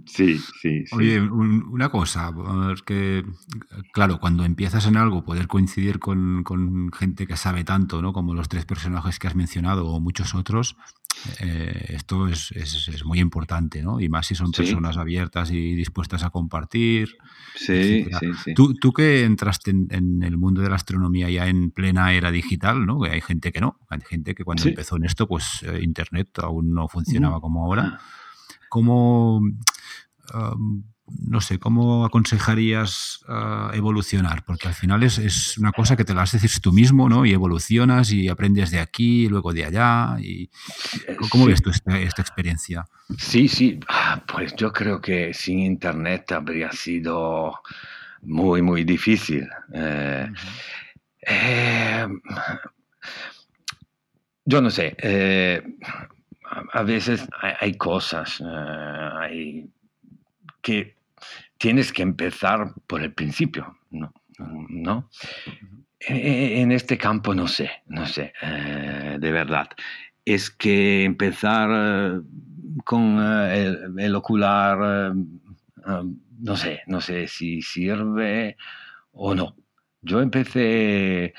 Sí, 0.06 0.38
sí, 0.60 0.86
sí. 0.86 0.96
Oye, 0.96 1.20
una 1.20 1.90
cosa, 1.90 2.32
que 2.84 3.24
claro, 3.92 4.18
cuando 4.18 4.44
empiezas 4.44 4.86
en 4.86 4.96
algo, 4.96 5.24
poder 5.24 5.48
coincidir 5.48 5.98
con, 5.98 6.44
gente 6.92 7.26
que 7.26 7.36
sabe 7.36 7.64
tanto, 7.64 8.02
¿no? 8.02 8.12
Como 8.12 8.34
los 8.34 8.48
tres 8.48 8.64
personajes 8.64 9.18
que 9.18 9.28
has 9.28 9.34
mencionado 9.34 9.86
o 9.88 10.00
muchos 10.00 10.34
otros, 10.34 10.76
eh, 11.40 11.86
esto 11.90 12.28
es, 12.28 12.52
muy 13.04 13.20
importante, 13.20 13.82
¿no? 13.82 14.00
Y 14.00 14.08
más 14.08 14.26
si 14.26 14.34
son 14.34 14.52
personas 14.52 14.96
abiertas 14.96 15.50
y 15.50 15.74
dispuestas 15.74 16.22
a 16.22 16.30
compartir. 16.30 17.16
Sí, 17.54 18.06
sí, 18.18 18.28
sí. 18.44 18.54
Tú, 18.54 18.74
tú 18.74 18.92
que 18.92 19.24
entraste 19.24 19.70
en, 19.70 20.22
el 20.22 20.36
mundo 20.36 20.62
de 20.62 20.70
la 20.70 20.76
astronomía 20.76 21.30
ya 21.30 21.46
en 21.46 21.70
plena 21.70 22.12
era 22.12 22.30
digital, 22.30 22.86
¿no? 22.86 23.02
Hay 23.04 23.20
gente 23.20 23.52
que 23.52 23.60
no, 23.60 23.78
hay 23.88 24.00
gente 24.00 24.34
que 24.34 24.44
cuando 24.44 24.64
empezó 24.68 24.96
en 24.96 25.04
esto, 25.04 25.26
pues 25.26 25.62
eh, 25.62 25.80
Internet 25.82 26.38
aún 26.38 26.72
no 26.72 26.88
funcionaba 26.88 27.40
como 27.40 27.64
ahora. 27.64 27.98
Ah. 27.98 28.00
¿Cómo, 28.68 29.40
no 31.26 31.40
sé, 31.40 31.58
cómo 31.58 32.04
aconsejarías 32.04 33.24
ah, 33.28 33.70
evolucionar? 33.74 34.44
Porque 34.44 34.68
al 34.68 34.74
final 34.74 35.02
es, 35.02 35.56
una 35.58 35.72
cosa 35.72 35.96
que 35.96 36.04
te 36.04 36.14
la 36.14 36.22
haces 36.22 36.60
tú 36.60 36.72
mismo, 36.72 37.08
¿no? 37.08 37.26
Y 37.26 37.32
evolucionas 37.32 38.12
y 38.12 38.28
aprendes 38.28 38.70
de 38.70 38.80
aquí, 38.80 39.28
luego 39.28 39.52
de 39.52 39.64
allá. 39.64 40.16
Y, 40.20 40.50
¿Cómo 41.30 41.46
ves 41.46 41.62
tú 41.62 41.70
esta, 41.70 42.22
experiencia? 42.22 42.86
Sí, 43.18 43.48
sí, 43.48 43.80
ah, 43.88 44.22
pues 44.26 44.54
yo 44.56 44.72
creo 44.72 45.00
que 45.00 45.34
sin 45.34 45.60
Internet 45.60 46.32
habría 46.32 46.72
sido 46.72 47.60
muy, 48.22 48.62
muy 48.62 48.84
difícil. 48.84 49.48
Eh, 49.72 50.30
eh, 51.22 52.06
yo 54.44 54.60
no 54.60 54.70
sé. 54.70 54.96
Eh, 54.98 55.62
a 56.72 56.82
veces 56.82 57.26
hay, 57.60 57.74
cosas 57.74 58.42
eh, 59.30 59.66
que 60.60 60.96
tienes 61.60 61.92
que 61.92 62.02
empezar 62.02 62.72
por 62.86 63.02
el 63.02 63.12
principio, 63.12 63.76
¿no? 63.90 64.12
¿No? 64.38 65.10
En 66.00 66.72
este 66.72 66.96
campo 66.96 67.34
no 67.34 67.46
sé, 67.46 67.70
no 67.86 68.06
sé, 68.06 68.32
eh, 68.40 69.18
de 69.20 69.30
verdad. 69.30 69.68
Es 70.24 70.50
que 70.50 71.04
empezar 71.04 71.68
eh, 71.70 72.20
con 72.84 73.18
el, 73.20 74.14
ocular, 74.14 75.14
no 76.38 76.56
sé, 76.56 76.80
no 76.86 77.02
sé 77.02 77.28
si 77.28 77.60
sirve 77.60 78.56
o 79.12 79.34
no. 79.34 79.54
Yo 80.00 80.22
empecé 80.22 81.34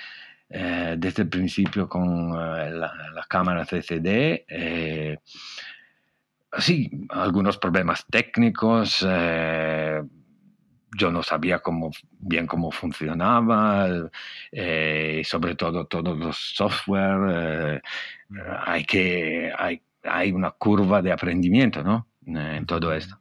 eh, 0.54 0.96
desde 0.98 1.24
el 1.24 1.30
principio 1.30 1.88
con 1.88 2.34
eh, 2.34 2.72
la, 2.72 3.26
cámara 3.30 3.66
CCD. 3.66 4.46
Eh, 4.48 5.18
sí, 6.60 6.90
algunos 7.10 7.58
problemas 7.58 8.06
técnicos. 8.10 9.06
yo 10.98 11.12
no 11.12 11.24
sabía 11.24 11.60
cómo, 11.60 11.92
bien 12.20 12.48
cómo 12.48 12.72
funcionaba, 12.72 13.88
sobre 15.24 15.56
todo 15.56 15.86
todos 15.86 16.18
los 16.18 16.38
software. 16.38 17.82
hay, 18.66 18.84
que, 18.86 19.52
hay, 19.58 19.82
hay 20.04 20.32
una 20.32 20.52
curva 20.52 21.02
de 21.02 21.12
aprendimiento 21.12 21.84
¿no? 21.84 22.08
en 22.26 22.66
todo 22.66 22.94
esto 22.94 23.20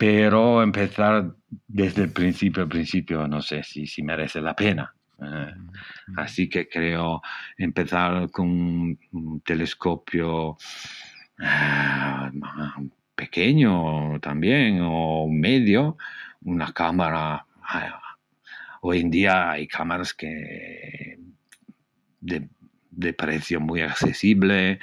pero 0.00 0.62
empezar 0.62 1.34
desde 1.68 2.04
el 2.04 2.12
principio 2.14 2.62
al 2.62 2.70
principio 2.70 3.28
no 3.28 3.42
sé 3.42 3.62
si, 3.62 3.86
si 3.86 4.02
merece 4.02 4.40
la 4.40 4.56
pena. 4.56 4.94
Eh, 5.22 5.54
así 6.16 6.48
que 6.48 6.66
creo 6.66 7.20
empezar 7.58 8.30
con 8.30 8.98
un 9.12 9.42
telescopio 9.44 10.52
eh, 10.52 10.56
pequeño 13.14 14.18
también 14.20 14.80
o 14.82 15.28
medio, 15.28 15.96
una 16.42 16.72
cámara. 16.72 17.46
Eh, 17.74 17.90
hoy 18.82 19.00
en 19.00 19.10
día 19.10 19.50
hay 19.52 19.66
cámaras 19.66 20.14
que 20.14 21.18
de, 22.20 22.48
precio 23.14 23.60
muy 23.60 23.80
accesible, 23.80 24.78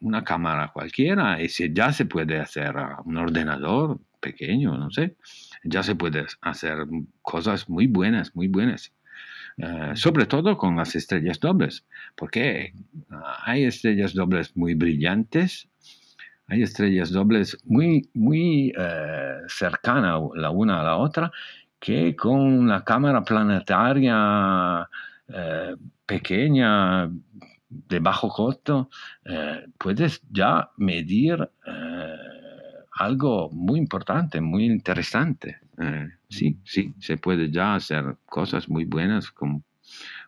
una 0.00 0.24
cámara 0.24 0.70
cualquiera, 0.72 1.40
y 1.40 1.48
si 1.48 1.72
ya 1.72 1.92
se 1.92 2.06
puede 2.06 2.38
hacer 2.38 2.74
un 3.04 3.16
ordenador 3.16 4.00
pequeño, 4.20 4.76
no 4.76 4.90
sé, 4.90 5.16
ya 5.64 5.82
se 5.82 5.94
puede 5.94 6.26
hacer 6.40 6.86
cosas 7.22 7.68
muy 7.68 7.86
buenas, 7.86 8.34
muy 8.34 8.48
buenas. 8.48 8.92
Eh, 9.60 9.92
sobre 9.96 10.26
todo 10.26 10.56
con 10.56 10.76
las 10.76 10.94
estrellas 10.94 11.40
dobles, 11.40 11.84
porque 12.14 12.72
hay 13.44 13.64
estrellas 13.64 14.14
dobles 14.14 14.56
muy 14.56 14.74
brillantes, 14.74 15.68
hay 16.46 16.62
estrellas 16.62 17.10
dobles 17.10 17.58
muy, 17.64 18.08
muy 18.14 18.72
eh, 18.78 19.38
cercanas 19.48 20.20
la 20.36 20.50
una 20.50 20.80
a 20.80 20.84
la 20.84 20.96
otra, 20.96 21.32
que 21.80 22.14
con 22.14 22.68
la 22.68 22.84
cámara 22.84 23.24
planetaria 23.24 24.88
eh, 25.26 25.74
pequeña, 26.06 27.10
de 27.68 27.98
bajo 28.00 28.28
costo, 28.28 28.88
puedes 29.76 30.22
ya 30.30 30.70
medir 30.78 31.50
algo 32.92 33.50
muy 33.50 33.78
importante, 33.78 34.40
muy 34.40 34.64
interesante. 34.64 35.58
Sí, 36.28 36.58
sí, 36.64 36.94
se 36.98 37.16
puede 37.16 37.50
ya 37.50 37.74
hacer 37.74 38.16
cosas 38.26 38.68
muy 38.68 38.84
buenas 38.84 39.30
con, 39.30 39.64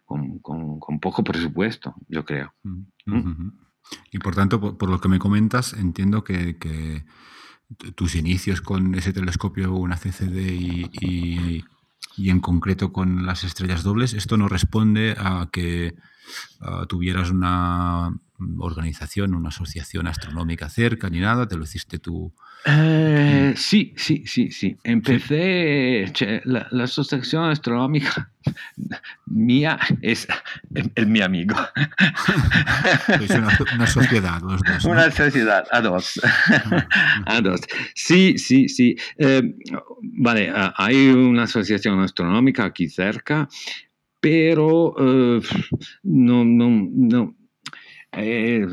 con, 0.04 1.00
poco 1.00 1.22
presupuesto, 1.22 1.94
yo 2.08 2.24
creo. 2.24 2.52
¿Mm? 2.62 3.48
Y 4.12 4.18
por 4.18 4.34
tanto, 4.34 4.78
por, 4.78 4.88
lo 4.88 5.00
que 5.00 5.08
me 5.08 5.18
comentas, 5.18 5.74
entiendo 5.74 6.24
que, 6.24 7.04
tus 7.94 8.16
inicios 8.16 8.60
con 8.60 8.96
ese 8.96 9.12
telescopio, 9.12 9.74
una 9.74 9.96
CCD 9.96 10.52
y, 10.52 11.64
y, 12.16 12.30
en 12.30 12.40
concreto 12.40 12.92
con 12.92 13.26
las 13.26 13.44
estrellas 13.44 13.84
dobles, 13.84 14.12
esto 14.12 14.36
no 14.36 14.48
responde 14.48 15.14
a 15.16 15.48
que 15.52 15.94
tuvieras 16.88 17.30
una 17.30 18.12
organización, 18.58 19.34
una 19.34 19.48
asociación 19.48 20.06
astronómica 20.06 20.68
cerca 20.68 21.08
ni 21.10 21.20
nada, 21.20 21.46
te 21.46 21.56
lo 21.56 21.64
hiciste 21.64 21.98
tú 21.98 22.32
eh, 22.66 23.54
sí, 23.56 23.94
sí, 23.96 24.24
sí, 24.26 24.50
sí. 24.50 24.76
Empecé, 24.84 26.12
la, 26.44 26.68
asociación 26.84 27.44
astronómica 27.44 28.30
mía 29.26 29.78
es 30.02 30.28
el, 30.94 31.06
mi 31.06 31.20
amigo. 31.20 31.56
Es 33.20 33.30
una, 33.30 33.86
sociedad, 33.86 34.40
los 34.42 34.60
dos. 34.62 34.84
Una 34.84 35.10
sociedad, 35.10 35.66
a 35.70 35.80
dos. 35.80 36.20
a 37.26 37.40
dos. 37.40 37.60
Sí, 37.94 38.36
sí, 38.38 38.68
sí. 38.68 38.96
Eh, 39.18 39.42
vale, 40.02 40.52
hay 40.76 41.08
una 41.08 41.44
asociación 41.44 42.00
astronómica 42.00 42.64
aquí 42.64 42.88
cerca, 42.88 43.48
pero 44.20 44.94
eh, 44.98 45.40
no, 46.02 46.44
no, 46.44 46.88
no 46.92 47.39
eh, 48.12 48.66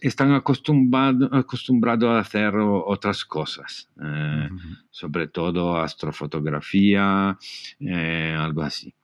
están 0.00 0.32
acostumbrados 0.32 2.08
a 2.08 2.18
hacer 2.18 2.54
otras 2.56 3.24
cosas, 3.24 3.88
eh, 4.02 4.48
sobre 4.90 5.28
todo 5.28 5.76
astrofotografía, 5.76 7.38
eh, 7.78 8.34
algo 8.36 8.62
así. 8.62 8.94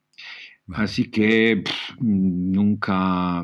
Así 0.75 1.11
que 1.11 1.63
nunca 2.01 3.43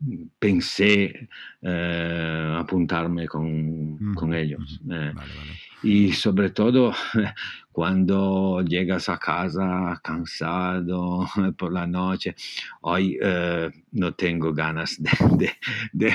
mm, 0.00 0.24
pensé 0.38 1.28
apuntarme 1.60 3.26
con, 3.26 4.34
ellos. 4.34 4.80
Y 5.82 6.12
sobre 6.12 6.50
todo 6.50 6.92
cuando 7.72 8.62
llegas 8.62 9.08
a 9.08 9.18
casa 9.18 10.00
cansado 10.02 11.28
por 11.56 11.72
la 11.72 11.86
noche, 11.86 12.34
hoy 12.80 13.16
eh, 13.22 13.70
no 13.92 14.14
tengo 14.14 14.52
ganas 14.52 14.98
de, 15.92 16.12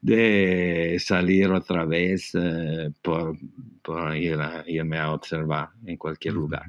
de, 0.00 0.98
salir 0.98 1.50
otra 1.52 1.84
vez 1.84 2.32
eh, 2.34 2.90
por, 3.00 3.38
por 3.82 4.16
ir 4.16 4.38
irme 4.66 4.98
a 4.98 5.12
observar 5.12 5.70
en 5.86 5.96
cualquier 5.96 6.34
lugar. 6.34 6.64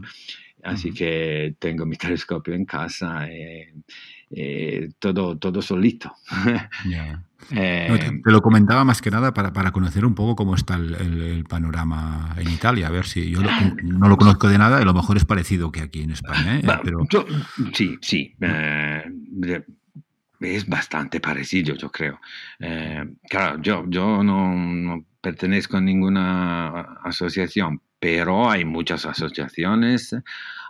Así 0.63 0.91
que 0.91 1.55
tengo 1.59 1.85
mi 1.85 1.95
telescopio 1.97 2.53
en 2.53 2.65
casa 2.65 3.27
y, 3.31 3.65
todo, 4.99 5.37
todo 5.37 5.61
solito. 5.61 6.13
te, 7.49 8.21
lo 8.25 8.41
comentaba 8.41 8.83
más 8.83 9.01
que 9.01 9.11
nada 9.11 9.33
para, 9.33 9.53
para 9.53 9.71
conocer 9.71 10.05
un 10.05 10.15
poco 10.15 10.35
cómo 10.35 10.55
está 10.55 10.75
el, 10.75 11.45
panorama 11.47 12.33
en 12.37 12.49
Italia, 12.51 12.87
a 12.87 12.91
ver 12.91 13.05
si 13.05 13.31
yo 13.31 13.41
no 13.83 14.09
lo 14.09 14.17
conozco 14.17 14.49
de 14.49 14.57
nada, 14.57 14.77
a 14.77 14.85
lo 14.85 14.93
mejor 14.93 15.17
es 15.17 15.25
parecido 15.25 15.71
que 15.71 15.81
aquí 15.81 16.01
en 16.01 16.11
España. 16.11 16.61
Pero... 16.83 17.07
sí, 17.73 17.97
sí 18.01 18.35
es 20.39 20.67
bastante 20.67 21.19
parecido, 21.19 21.75
yo 21.75 21.91
creo. 21.91 22.19
Eh, 22.59 23.03
claro, 23.29 23.61
yo, 23.61 23.85
yo 23.87 24.23
no, 24.23 25.05
pertenezco 25.21 25.77
a 25.77 25.81
ninguna 25.81 26.99
asociación, 27.03 27.81
pero 28.05 28.47
hay 28.47 28.65
muchas 28.65 29.03
asociaciones, 29.07 30.15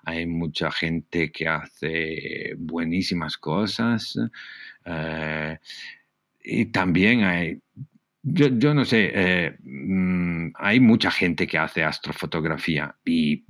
hay 0.05 0.25
mucha 0.25 0.71
gente 0.71 1.33
que 1.33 1.49
hace 1.49 2.55
buenísimas 2.57 3.37
cosas 3.37 4.17
eh, 4.85 5.57
y 6.45 6.65
también 6.67 7.25
hay, 7.25 7.59
yo, 8.23 8.73
no 8.73 8.85
sé, 8.85 9.11
eh, 9.13 9.57
mm, 9.61 10.51
hay 10.55 10.79
mucha 10.79 11.11
gente 11.11 11.45
que 11.45 11.57
hace 11.57 11.83
astrofotografía 11.83 12.95
y... 13.03 13.43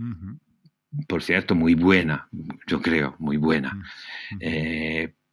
Por 1.10 1.22
cierto, 1.22 1.56
muy 1.56 1.76
buena, 1.76 2.30
yo 2.68 2.82
creo, 2.82 3.18
muy 3.20 3.36
buena. 3.36 3.84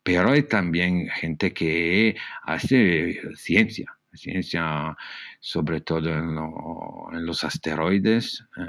Pero 0.03 0.33
hay 0.33 0.43
también 0.43 1.09
gente 1.09 1.53
que 1.53 2.17
hace 2.43 3.21
ciencia, 3.37 3.97
ciencia 4.15 4.97
sobre 5.41 5.81
todo 5.81 6.09
en, 6.11 7.27
los 7.27 7.45
asteroides, 7.45 8.45
eh, 8.57 8.63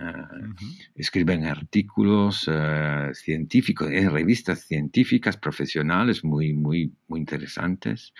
escriben 0.96 1.46
artículos 1.46 2.50
eh, 2.52 3.10
científicos 3.14 3.90
en 3.92 4.12
revistas 4.12 4.62
científicas 4.62 5.38
profesionales 5.38 6.24
muy, 6.24 6.54
muy, 6.54 6.94
muy 7.08 7.20
interesantes. 7.20 8.14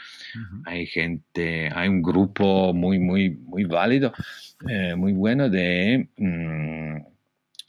Hay 0.66 0.86
gente, 0.86 1.70
hay 1.74 1.90
un 1.90 2.02
grupo 2.02 2.74
muy, 2.74 3.00
muy, 3.00 3.32
muy 3.32 3.64
válido, 3.66 4.14
eh, 4.68 4.96
muy 4.96 5.14
bueno 5.14 5.50
de... 5.50 6.10
Mm, 6.18 7.14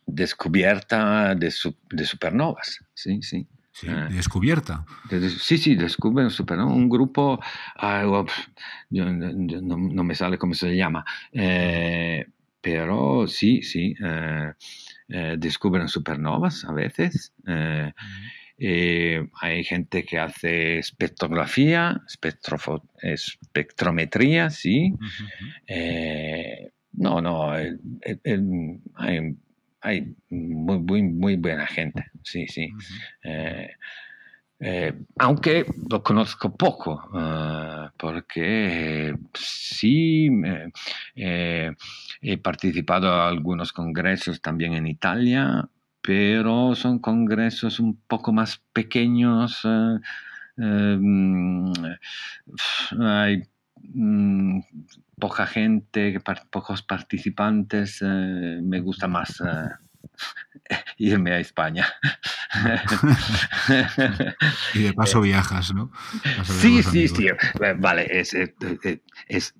descubierta 0.06 1.34
de, 1.34 1.52
de 1.90 2.04
supernovas, 2.04 2.84
sí, 2.92 3.22
sí. 3.22 3.46
Sí, 3.74 3.88
eh, 3.88 4.06
descubierta. 4.08 4.86
sí, 5.40 5.58
sí, 5.58 5.74
descubren 5.74 6.30
super, 6.30 6.60
un 6.60 6.88
grupo, 6.88 7.40
no, 8.90 10.04
me 10.04 10.14
sale 10.14 10.38
cómo 10.38 10.54
se 10.54 10.76
llama, 10.76 11.04
eh, 11.32 12.24
pero 12.60 13.26
sí, 13.26 13.62
sí, 13.62 13.96
eh, 14.00 14.52
descubren 15.38 15.88
supernovas 15.88 16.64
a 16.64 16.72
veces. 16.72 17.32
hay 19.40 19.64
gente 19.64 20.04
que 20.04 20.20
hace 20.20 20.78
espectrografía, 20.78 22.00
espectrometría, 23.02 24.50
sí. 24.50 24.94
no, 26.92 27.20
no, 27.20 27.50
hay, 27.50 27.76
hay 29.84 30.16
muy, 30.30 30.78
muy, 30.78 31.02
muy 31.02 31.36
buena 31.36 31.66
gente, 31.66 32.06
sí, 32.22 32.48
sí. 32.48 32.68
Eh, 33.22 33.70
eh, 34.58 34.94
aunque 35.18 35.66
lo 35.90 36.02
conozco 36.02 36.56
poco, 36.56 37.02
eh, 37.14 37.88
porque 37.98 39.14
sí 39.34 40.30
he 41.14 42.38
participado 42.42 43.08
en 43.08 43.20
algunos 43.20 43.72
congresos 43.72 44.40
también 44.40 44.72
en 44.72 44.86
Italia, 44.86 45.68
pero 46.00 46.74
son 46.74 46.98
congresos 46.98 47.78
un 47.78 48.00
poco 48.06 48.32
más 48.32 48.62
pequeños. 48.72 49.60
Mm, 50.56 51.72
hay 53.00 53.42
mm, 53.82 54.60
poca 55.18 55.46
gente, 55.46 56.20
pocos 56.50 56.82
participantes, 56.82 58.00
eh, 58.02 58.60
me 58.62 58.80
gusta 58.80 59.08
más 59.08 59.40
eh, 59.40 59.70
irme 60.98 61.32
a 61.32 61.38
España. 61.38 61.86
y 64.74 64.82
de 64.82 64.92
paso 64.92 65.20
viajas, 65.20 65.74
¿no? 65.74 65.90
Sí, 66.44 66.82
sí, 66.82 67.08
sí. 67.08 67.26
Vale, 67.78 68.06
es, 68.10 68.34
es, 69.28 69.54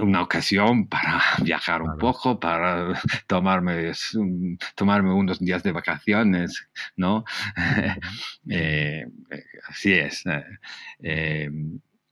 una 0.00 0.22
ocasión 0.22 0.88
para 0.88 1.20
viajar 1.42 1.82
un 1.82 1.98
poco, 1.98 2.38
para 2.40 3.00
tomarme, 3.26 3.92
tomarme 4.74 5.12
unos 5.12 5.38
días 5.38 5.62
de 5.62 5.72
vacaciones, 5.72 6.68
¿no? 6.96 7.24
Eh, 8.48 9.04
así 9.68 9.92
es. 9.92 10.24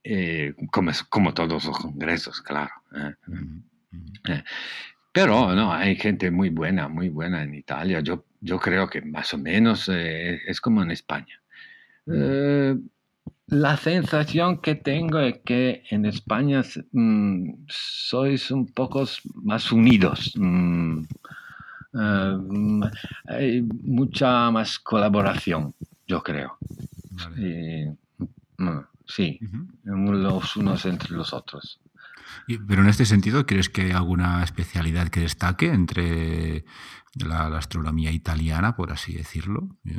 Eh, 0.07 0.53
como, 0.70 0.92
como, 1.09 1.33
todos 1.33 1.64
los 1.64 1.79
congresos, 1.79 2.42
claro. 2.42 2.72
¿eh? 2.94 3.14
Eh, 4.29 4.44
pero 5.11 5.55
no, 5.55 5.72
hay 5.72 5.96
gente 5.96 6.31
muy 6.31 6.50
buena, 6.50 6.88
muy 6.88 7.09
buena 7.09 7.42
en 7.42 7.55
Italia. 7.55 8.00
Yo, 8.00 8.27
yo 8.40 8.59
creo 8.59 8.87
que 8.90 9.00
más 9.00 9.33
o 9.33 9.38
menos 9.38 9.88
es 9.88 10.61
como 10.61 10.83
en 10.83 10.90
España. 10.90 11.40
La 13.46 13.76
sensación 13.76 14.59
que 14.59 14.74
tengo 14.74 15.18
es 15.20 15.40
que 15.44 15.83
en 15.90 16.07
España 16.07 16.62
mm, 16.92 17.66
sois 17.68 18.50
un 18.50 18.66
poco 18.72 19.04
más 19.42 19.70
unidos. 19.72 20.33
Mm, 20.37 21.02
hay 23.26 23.62
mucha 23.62 24.50
más 24.50 24.78
colaboración, 24.78 25.74
yo 26.07 26.22
creo. 26.22 26.57
Mm, 28.59 28.78
Sí, 29.07 29.38
los 29.85 30.57
unos 30.57 30.87
entre 30.87 31.11
los 31.11 31.33
otros. 31.33 31.80
pero 32.66 32.83
en 32.83 32.88
este 32.88 33.04
sentido, 33.04 33.44
¿crees 33.46 33.68
que 33.68 33.83
hay 33.83 33.90
alguna 33.90 34.42
especialidad 34.42 35.09
que 35.09 35.20
destaque 35.20 35.66
entre 35.66 36.64
la, 37.14 37.46
astronomía 37.59 38.11
italiana, 38.11 38.76
por 38.76 38.92
así 38.92 39.12
decirlo? 39.12 39.68
Eh, 39.85 39.98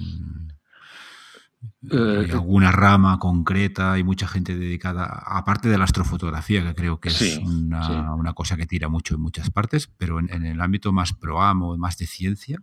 ¿Hay 1.91 2.31
alguna 2.31 2.71
rama 2.71 3.19
concreta? 3.19 3.93
Hay 3.93 4.03
mucha 4.03 4.27
gente 4.27 4.55
dedicada, 4.55 5.05
aparte 5.05 5.69
de 5.69 5.77
la 5.77 5.83
astrofotografía, 5.85 6.63
que 6.63 6.75
creo 6.75 6.99
que 6.99 7.09
es 7.09 7.39
una, 7.39 8.33
cosa 8.33 8.57
que 8.57 8.65
tira 8.65 8.87
mucho 8.89 9.15
en 9.15 9.21
muchas 9.21 9.49
partes, 9.49 9.89
pero 9.97 10.19
en, 10.19 10.45
el 10.45 10.61
ámbito 10.61 10.91
más 10.91 11.13
proamo, 11.13 11.77
más 11.77 11.97
de 11.97 12.07
ciencia, 12.07 12.59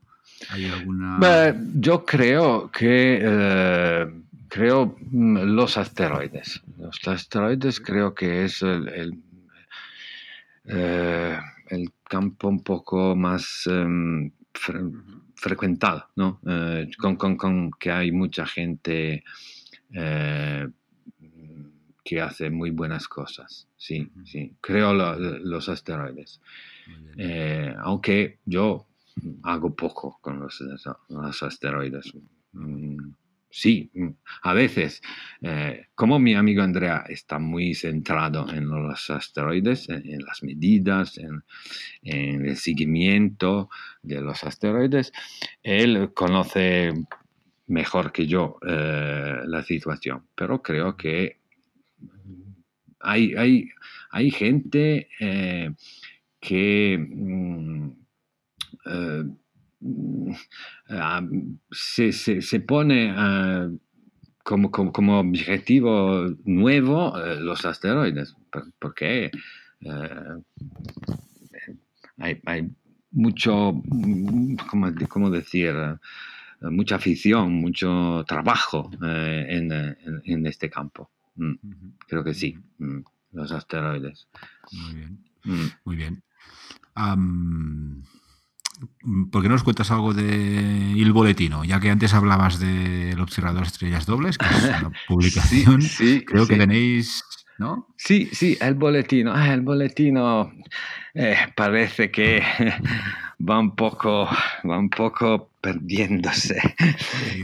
¿hay 0.51 0.67
alguna...? 0.67 1.55
yo 1.75 2.05
creo 2.05 2.71
que... 2.71 3.19
Eh, 3.23 4.23
creo 4.53 4.97
mm, 5.11 5.38
los 5.55 5.79
asteroides. 5.79 6.62
Los 6.79 7.01
asteroides 7.09 7.81
creo 7.81 8.15
que 8.15 8.45
es 8.45 8.61
el, 8.61 9.19
eh, 10.67 11.38
campo 12.05 12.49
un 12.49 12.62
poco 12.62 13.17
más 13.17 13.62
em, 13.67 14.31
frecuentado, 15.42 16.09
¿no? 16.14 16.40
Eh, 16.46 16.88
con, 16.96 17.70
que 17.72 17.90
hay 17.90 18.12
mucha 18.12 18.46
gente 18.46 19.24
eh, 19.92 20.68
que 22.05 22.20
hace 22.20 22.48
muy 22.48 22.70
buenas 22.70 23.09
cosas. 23.09 23.68
Sí, 23.76 24.09
sí. 24.24 24.55
Creo 24.61 24.94
los 24.94 25.68
asteroides. 25.68 26.40
aunque 27.83 28.38
yo 28.44 28.87
hago 29.42 29.74
poco 29.74 30.18
con 30.20 30.38
los, 30.38 30.62
los 31.09 31.42
asteroides. 31.42 32.12
Mm, 32.52 33.12
sí, 33.53 33.91
mm, 33.95 34.09
a 34.43 34.55
veces, 34.55 35.03
eh, 35.43 35.87
como 35.95 36.19
mi 36.19 36.35
amigo 36.35 36.62
Andrea 36.62 37.05
está 37.09 37.38
muy 37.38 37.75
centrado 37.75 38.49
en 38.51 38.67
los 38.67 39.11
asteroides, 39.11 39.88
en, 39.91 40.25
las 40.25 40.43
medidas, 40.43 41.19
en, 41.19 41.45
el 42.03 42.57
seguimiento 42.57 43.69
de 44.03 44.21
los 44.23 44.43
asteroides, 44.43 45.12
él 45.62 46.12
conoce 46.15 46.93
mejor 47.67 48.11
que 48.11 48.27
yo 48.27 48.59
eh, 48.67 49.43
la 49.45 49.62
situación, 49.62 50.27
pero 50.35 50.62
creo 50.62 50.97
que 50.97 51.38
hay, 53.01 53.35
hay, 53.37 53.69
hay 54.11 54.31
gente 54.31 55.09
eh, 55.21 55.71
que... 56.41 56.99
Mm, 56.99 57.91
Mm, 59.83 60.33
ah, 60.90 61.23
se, 61.71 62.12
se, 62.12 62.61
pone 62.61 63.12
ah, 63.16 63.68
como, 64.45 64.71
como, 64.71 65.18
objetivo 65.18 66.29
nuevo 66.45 67.18
eh, 67.18 67.40
los 67.40 67.64
asteroides, 67.64 68.37
porque 68.79 69.31
eh, 69.81 70.35
hay, 72.18 72.40
hay, 72.47 72.71
mucho, 73.11 73.73
mm, 73.73 74.57
¿cómo, 75.09 75.31
decir? 75.31 75.75
mucha 76.61 76.95
afición, 76.95 77.53
mucho 77.55 78.25
trabajo 78.29 78.88
eh, 79.05 79.47
en, 79.49 79.73
en, 80.25 80.47
este 80.47 80.71
campo. 80.71 81.11
Mm, 81.35 81.55
creo 82.07 82.23
que 82.23 82.35
sí, 82.35 82.57
los 83.33 83.51
asteroides. 83.51 84.29
Muy 84.73 84.95
bien. 84.95 85.18
Muy 85.85 85.97
bien. 85.97 86.23
¿Por 89.31 89.43
qué 89.43 89.49
no 89.49 89.55
nos 89.55 89.63
cuentas 89.63 89.91
algo 89.91 90.15
de 90.15 90.93
Il 90.97 91.13
Boletino? 91.13 91.65
Ya 91.65 91.81
que 91.81 91.91
antes 91.91 92.15
hablabas 92.15 92.59
del 92.59 93.21
Observador 93.21 93.65
Estrellas 93.65 94.07
Dobles, 94.07 94.39
que 94.39 94.47
es 94.47 94.65
una 94.65 94.93
publicación. 95.09 95.83
Sí, 95.83 96.25
Creo 96.27 96.45
sí. 96.45 96.53
que 96.53 96.59
tenéis, 96.59 97.25
¿no? 97.59 97.89
Sí, 97.97 98.29
sí, 98.33 98.57
el 98.61 98.75
boletino. 98.75 99.33
Ah, 99.35 99.53
el 99.53 99.61
boletino 99.63 100.53
eh, 101.15 101.37
parece 101.55 102.11
que 102.11 102.43
va 103.49 103.59
un 103.59 103.75
poco, 103.75 104.29
va 104.69 104.79
un 104.79 104.91
poco 104.91 105.51
perdiéndose. 105.61 106.61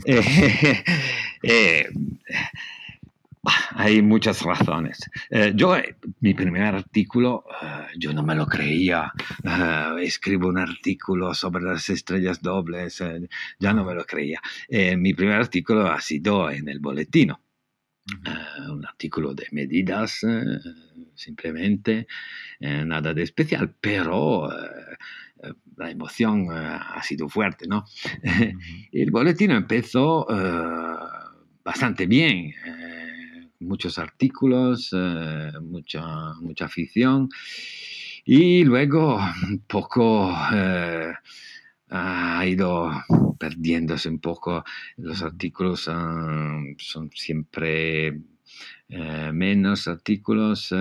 Eh, 0.05 0.83
eh, 1.43 1.89
hay 3.75 4.03
muchas 4.03 4.43
razones. 4.43 4.99
Eh, 5.31 5.53
yo, 5.55 5.77
mi 6.21 6.35
primer 6.35 6.75
artículo, 6.75 7.45
eh, 7.63 7.87
yo 7.99 8.13
no 8.13 8.23
me 8.23 8.35
lo 8.35 8.47
creía. 8.47 9.13
Eh, 9.45 10.03
escribo 10.03 10.49
un 10.49 10.59
artículo 10.59 11.35
sobre 11.35 11.65
las 11.65 11.89
estrellas 11.91 12.41
dobles, 12.41 13.01
eh, 13.01 13.29
ya 13.59 13.73
no 13.73 13.85
me 13.85 13.95
lo 13.95 14.05
creía. 14.05 14.41
Eh, 14.69 14.97
mi 14.97 15.15
primer 15.15 15.37
artículo 15.37 15.91
ha 15.91 16.01
sido 16.01 16.51
en 16.51 16.69
el 16.69 16.81
boletino. 16.81 17.41
Un 18.71 18.87
artículo 18.87 19.35
de 19.35 19.47
medidas, 19.53 20.25
simplemente, 21.15 22.07
nada 22.59 23.13
de 23.13 23.23
especial, 23.23 23.75
pero 23.79 24.49
la 25.77 25.91
emoción 25.91 26.47
ha 26.51 27.03
sido 27.03 27.29
fuerte, 27.29 27.67
¿no? 27.69 27.85
El 28.93 29.11
boletín 29.11 29.51
empezó 29.51 30.27
bastante 31.63 32.07
bien, 32.07 32.55
muchos 33.61 33.99
artículos, 33.99 34.91
eh, 34.93 35.53
mucha, 35.63 36.35
mucha 36.41 36.67
afición, 36.67 37.29
y 38.25 38.65
luego 38.65 39.19
un 39.49 39.61
poco 39.67 40.33
eh, 40.53 41.13
ha 41.91 42.47
ido 42.47 42.91
perdiéndose 43.39 44.09
un 44.09 44.19
poco, 44.21 44.65
los 44.97 45.23
artículos 45.23 45.81
son 45.81 47.11
siempre 47.15 48.09
eh, 48.89 49.33
menos 49.33 49.89
artículos. 49.89 50.73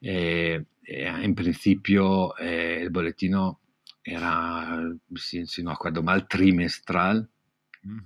en 0.00 1.34
principio 1.34 2.36
el 2.38 2.90
boletino 2.90 3.60
era, 4.04 4.80
si, 5.16 5.46
si 5.46 5.62
no 5.62 5.72
acuerdo 5.72 6.02
mal, 6.02 6.26
trimestral, 6.28 7.28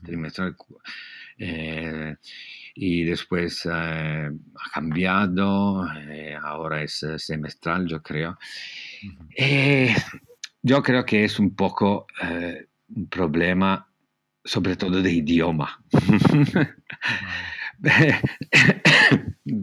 trimestral 0.03 0.57
eh, 1.39 2.17
y 2.75 3.05
después 3.05 3.65
eh, 3.67 3.71
ha 3.71 4.31
cambiado, 4.73 5.87
eh, 6.09 6.35
ahora 6.41 6.83
es 6.83 7.05
semestral, 7.19 7.87
yo 7.87 8.03
creo. 8.03 8.39
Yo 10.63 10.83
creo 10.83 11.05
que 11.05 11.25
es 11.25 11.39
un 11.39 11.55
poco 11.57 12.07
un 12.95 13.09
problema, 13.09 13.89
sobre 14.45 14.77
todo 14.77 15.03
de 15.03 15.13
idioma. 15.13 15.83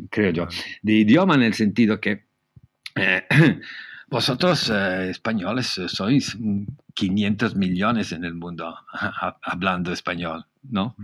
creo 0.09 0.31
yo. 0.31 0.47
De 0.81 0.93
idioma 0.93 1.35
en 1.35 1.43
el 1.43 1.53
sentido 1.53 2.01
que 2.01 2.25
vosotros 4.09 4.69
eh, 4.69 5.09
españoles 5.09 5.77
eh, 5.77 5.87
sois 5.87 6.35
mm, 6.39 6.63
500 6.93 7.55
millones 7.55 8.11
en 8.11 8.23
el 8.25 8.33
mundo 8.33 8.75
ha- 8.93 9.37
hablando 9.43 9.91
español, 9.93 10.45
¿no? 10.63 10.95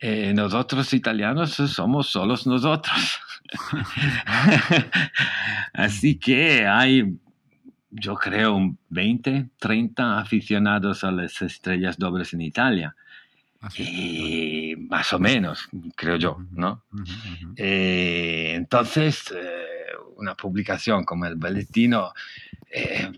Eh, 0.00 0.32
nosotros 0.34 0.92
italianos 0.92 1.52
somos 1.54 2.08
solos 2.08 2.46
nosotros. 2.46 3.20
Así 5.72 6.16
que 6.18 6.66
hay, 6.66 7.16
yo 7.90 8.14
creo, 8.16 8.54
un 8.54 8.78
20, 8.90 9.50
30 9.58 10.18
aficionados 10.18 11.04
a 11.04 11.10
las 11.10 11.40
estrellas 11.42 11.96
dobles 11.98 12.32
en 12.34 12.42
Italia. 12.42 12.94
Y 13.78 14.74
más 14.76 15.10
o 15.14 15.18
menos, 15.18 15.68
creo 15.96 16.16
yo, 16.16 16.36
¿no? 16.50 16.84
Eh, 17.56 18.52
entonces, 18.54 19.32
eh, 19.34 19.64
una 20.16 20.34
publicación 20.34 21.04
como 21.04 21.26
el 21.26 21.36
Boletino 21.36 22.12
eh, 22.70 23.10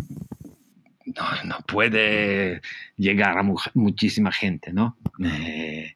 no, 1.07 1.25
no 1.45 1.59
puede 1.67 2.61
llegar 2.97 3.39
a 3.39 3.43
mu- 3.43 3.59
muchísima 3.75 4.33
gente, 4.33 4.73
¿no? 4.73 4.97
Eh, 5.25 5.95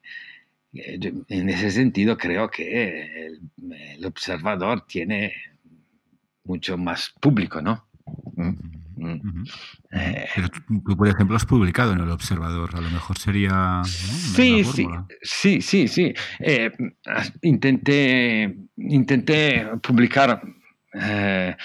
eh, 0.73 1.13
en 1.27 1.49
ese 1.49 1.69
sentido, 1.71 2.17
creo 2.17 2.49
que 2.49 3.25
el, 3.27 3.39
el 3.71 4.05
observador 4.05 4.85
tiene 4.87 5.33
mucho 6.45 6.77
más 6.77 7.13
público, 7.19 7.61
¿no? 7.61 7.87
Mm, 8.35 8.49
mm. 8.95 9.43
Eh, 9.91 10.25
Pero 10.35 10.49
tú, 10.49 10.59
tú, 10.85 10.97
por 10.97 11.07
ejemplo, 11.07 11.35
has 11.35 11.45
publicado 11.45 11.93
en 11.93 11.99
El 11.99 12.09
Observador. 12.09 12.69
A 12.75 12.81
lo 12.81 12.89
mejor 12.89 13.17
sería. 13.17 13.49
¿no? 13.49 13.83
Sí, 13.85 14.63
sí, 14.63 14.85
sí, 15.21 15.61
sí, 15.61 15.87
sí. 15.87 16.13
Eh, 16.39 16.71
intenté, 17.41 18.55
intenté 18.77 19.67
publicar 19.81 20.41
eh, 20.93 21.55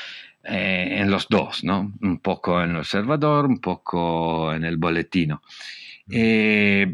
eh, 0.44 0.88
en 1.00 1.10
los 1.10 1.28
dos, 1.28 1.64
¿no? 1.64 1.92
Un 2.02 2.18
poco 2.20 2.62
en 2.62 2.70
el 2.70 2.76
observador, 2.76 3.46
un 3.46 3.60
poco 3.60 4.52
en 4.52 4.64
el 4.64 4.76
boletino. 4.76 5.42
Eh, 6.10 6.92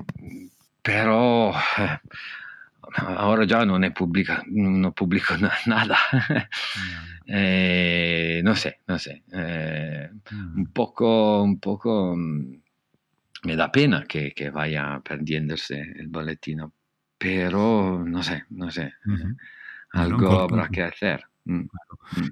pero 0.82 1.52
ahora 2.96 3.44
ya 3.44 3.64
no, 3.64 3.78
ne 3.78 3.90
publica, 3.90 4.42
no 4.48 4.92
publico 4.92 5.36
na- 5.36 5.52
nada. 5.66 5.98
Eh, 7.24 8.42
no 8.44 8.54
sé, 8.56 8.80
no 8.88 8.98
sé. 8.98 9.22
Eh, 9.32 10.10
un 10.56 10.66
poco, 10.72 11.42
un 11.42 11.60
poco 11.60 12.14
mm, 12.16 12.60
me 13.44 13.56
da 13.56 13.70
pena 13.70 14.04
que, 14.06 14.32
que 14.34 14.50
vaya 14.50 15.00
perdiéndose 15.04 15.80
el 15.80 16.08
boletino, 16.08 16.74
pero 17.16 18.04
no 18.04 18.22
sé, 18.22 18.44
no 18.50 18.70
sé. 18.70 18.92
Ujú. 19.06 19.36
Algo 19.92 20.16
Bueno, 20.18 20.40
habrá 20.40 20.68
que 20.68 20.82
hacer. 20.82 21.24
Mm. 21.44 21.62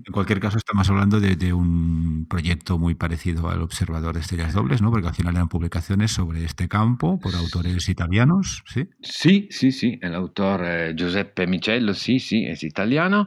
En 0.06 0.12
cualquier 0.12 0.40
caso, 0.40 0.58
estamos 0.58 0.88
hablando 0.88 1.20
de, 1.20 1.34
de 1.34 1.52
un 1.52 2.26
proyecto 2.28 2.78
muy 2.78 2.94
parecido 2.94 3.48
al 3.48 3.62
Observador 3.62 4.14
de 4.14 4.20
Estrellas 4.20 4.54
Dobles, 4.54 4.82
¿no? 4.82 4.90
Porque 4.90 5.08
al 5.08 5.14
final 5.14 5.34
eran 5.34 5.48
publicaciones 5.48 6.12
sobre 6.12 6.44
este 6.44 6.68
campo 6.68 7.18
por 7.18 7.34
autores 7.34 7.88
italianos, 7.88 8.62
¿sí? 8.66 8.88
Sí, 9.02 9.48
sí, 9.50 9.72
sí, 9.72 9.98
el 10.00 10.14
autor 10.14 10.62
eh, 10.64 10.94
Giuseppe 10.96 11.46
Micello, 11.46 11.94
sí, 11.94 12.20
sí, 12.20 12.44
es 12.46 12.62
italiano. 12.62 13.26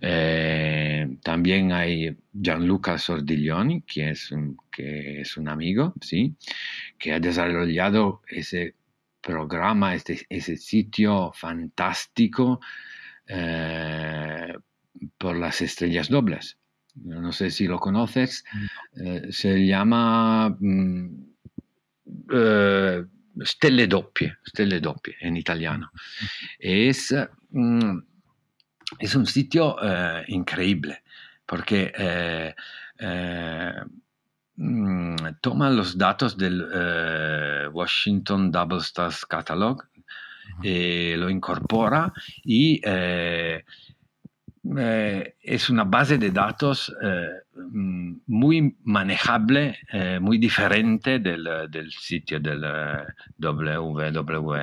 Eh, 0.00 1.18
también 1.22 1.72
hay 1.72 2.16
Gianluca 2.32 2.98
Sordiglioni, 2.98 3.82
que 3.82 4.10
es, 4.10 4.32
un, 4.32 4.56
que 4.70 5.20
es 5.20 5.36
un 5.36 5.48
amigo, 5.48 5.94
sí, 6.00 6.34
que 6.98 7.12
ha 7.12 7.20
desarrollado 7.20 8.22
ese 8.26 8.74
programa, 9.20 9.94
este, 9.94 10.26
ese 10.28 10.56
sitio 10.56 11.30
fantástico 11.32 12.60
eh, 13.26 14.51
por 15.32 15.40
las 15.40 15.62
estrellas 15.62 16.10
dobles. 16.10 16.58
No 16.94 17.32
sé 17.32 17.50
si 17.50 17.66
lo 17.66 17.78
conoces, 17.78 18.44
eh, 19.02 19.28
se 19.30 19.66
llama 19.66 20.54
mm, 20.60 21.06
eh, 22.34 23.02
Stelle 23.40 23.86
Doppie, 23.86 24.36
Stelle 24.46 24.78
Doppie 24.78 25.16
en 25.20 25.38
italiano. 25.38 25.90
Es, 26.58 27.14
mm, 27.48 27.98
es 28.98 29.14
un 29.14 29.24
sitio 29.24 29.76
eh, 29.82 30.24
increíble 30.28 31.02
porque 31.46 32.54
mm, 34.56 35.16
toma 35.40 35.70
los 35.70 35.96
datos 35.96 36.36
del 36.36 37.70
Washington 37.72 38.50
Double 38.52 38.80
Stars 38.80 39.24
Catalog 39.24 39.82
eh, 40.62 41.14
lo 41.18 41.30
incorpora 41.30 42.12
y 42.44 42.80
eh, 44.78 45.34
es 45.42 45.68
una 45.70 45.84
base 45.84 46.18
de 46.18 46.30
datos 46.30 46.94
eh, 47.02 47.28
mm, 47.56 48.12
muy 48.26 48.76
manejable, 48.84 49.78
eh, 49.92 50.18
muy 50.20 50.38
diferente 50.38 51.18
del, 51.18 51.48
del 51.70 51.90
sitio 51.92 52.38
del 52.40 52.60
www, 53.38 54.54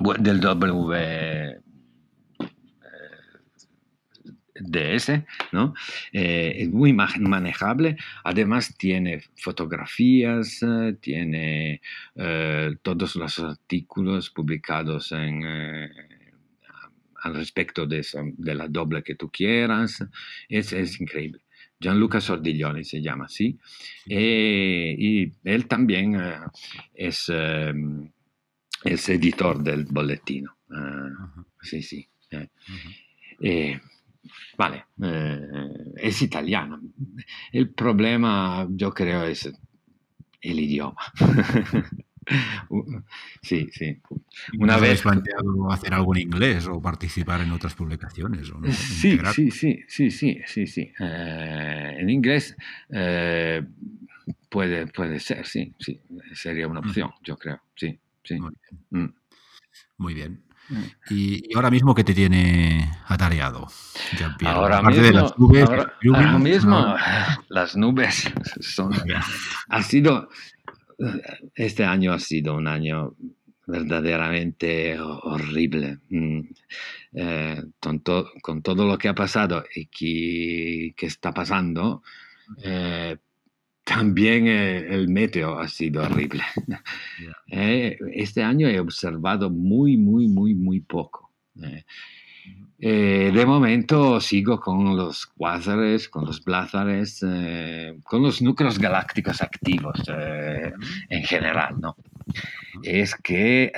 bu- 0.00 0.18
del 0.18 0.40
W 0.40 0.94
eh, 0.96 1.60
DS, 4.58 5.22
¿no? 5.52 5.74
Es 6.12 6.68
muy 6.70 6.92
ma- 6.94 7.12
manejable, 7.20 7.96
además 8.24 8.74
tiene 8.78 9.20
fotografías, 9.36 10.60
tiene 11.00 11.82
todos 12.82 13.16
los 13.16 13.38
artículos 13.38 14.30
publicados 14.30 15.12
en, 15.12 15.42
al 17.22 17.34
respecto 17.36 17.86
de, 17.86 18.00
eso- 18.00 18.20
de 18.36 18.54
la 18.54 18.68
doble 18.68 19.02
que 19.02 19.14
tú 19.14 19.30
quieras, 19.30 20.04
es, 20.48 20.72
es 20.72 21.00
increíble. 21.00 21.40
Gianluca 21.78 22.20
Sordiglioni 22.20 22.84
se 22.84 23.02
llama 23.02 23.26
así, 23.26 23.58
Eh, 24.08 24.94
y 24.98 25.32
él 25.44 25.66
también 25.66 26.14
eh, 26.18 26.38
es, 26.94 27.26
eh, 27.28 27.72
es 28.84 29.08
editor 29.08 29.62
del 29.62 29.84
boletino. 29.84 30.56
Ajá, 30.70 31.44
sí, 31.62 31.82
sí. 31.82 32.08
eh. 33.40 33.80
vale, 34.58 34.84
es 35.96 36.22
italiano. 36.22 36.80
el 37.52 37.70
problema, 37.70 38.66
yo 38.70 38.92
creo, 38.92 39.24
es 39.24 39.50
el 40.40 40.60
idioma. 40.60 40.96
sí, 43.42 43.68
sí. 43.72 44.00
Una 44.58 44.76
vez 44.78 45.02
planteado 45.02 45.70
hacer 45.70 45.94
algo 45.94 46.14
en 46.14 46.22
inglés 46.22 46.66
o 46.66 46.80
participar 46.80 47.40
en 47.40 47.52
otras 47.52 47.74
publicaciones. 47.74 48.50
¿o 48.50 48.58
no? 48.58 48.72
Sí, 48.72 49.18
sí, 49.32 49.50
sí, 49.50 49.84
sí, 49.88 50.10
sí, 50.10 50.40
sí, 50.46 50.66
sí. 50.66 50.92
Eh, 50.98 51.96
en 51.98 52.10
inglés 52.10 52.56
eh, 52.90 53.64
puede, 54.48 54.86
puede 54.88 55.20
ser, 55.20 55.46
sí, 55.46 55.74
sí. 55.78 56.00
Sería 56.34 56.68
una 56.68 56.80
opción, 56.80 57.10
yo 57.22 57.36
creo. 57.36 57.60
Sí, 57.74 57.98
sí. 58.22 58.38
Muy 59.98 60.14
bien. 60.14 60.32
Mm. 60.32 60.76
Mm. 60.76 60.84
¿Y, 61.10 61.54
ahora 61.54 61.70
mismo 61.70 61.94
qué 61.94 62.04
te 62.04 62.14
tiene 62.14 62.90
atareado? 63.06 63.68
Ahora 64.44 64.82
mismo, 64.82 65.02
de 65.02 65.12
las 65.12 65.38
nubes, 65.38 65.70
ahora 65.70 66.38
mismo 66.38 66.96
las 67.48 67.76
nubes 67.76 68.32
son... 68.60 68.92
Ha 69.68 69.82
sido 69.82 70.28
este 71.54 71.84
año 71.84 72.12
ha 72.12 72.18
sido 72.18 72.56
un 72.56 72.68
año 72.68 73.14
verdaderamente 73.66 74.98
horrible. 74.98 75.98
Mm, 76.08 76.40
eh, 77.12 77.62
con, 77.80 78.00
todo 78.00 78.86
lo 78.86 78.98
que 78.98 79.08
ha 79.08 79.14
pasado 79.14 79.64
y 79.74 79.86
que, 80.94 81.06
está 81.06 81.32
pasando, 81.32 82.02
eh, 82.62 83.16
también 83.84 84.46
eh, 84.46 84.94
el 84.94 85.08
meteo 85.08 85.58
ha 85.58 85.68
sido 85.68 86.02
horrible. 86.02 86.42
este 87.48 88.42
año 88.42 88.68
he 88.68 88.80
observado 88.80 89.50
muy, 89.50 89.96
muy, 89.96 90.28
muy, 90.28 90.54
muy 90.54 90.80
poco. 90.80 91.32
Eh, 92.78 93.30
de 93.32 93.46
momento 93.46 94.20
sigo 94.20 94.60
con 94.60 94.96
los 94.96 95.26
cuásares, 95.26 96.10
con 96.10 96.26
los 96.26 96.44
blázares, 96.44 97.24
eh, 97.26 97.98
con 98.04 98.22
los 98.22 98.42
núcleos 98.42 98.78
galácticos 98.78 99.40
activos 99.40 100.02
eh, 100.08 100.72
en 101.08 101.22
general, 101.24 101.76
¿no? 101.80 101.96
Es 102.82 103.14
que 103.14 103.72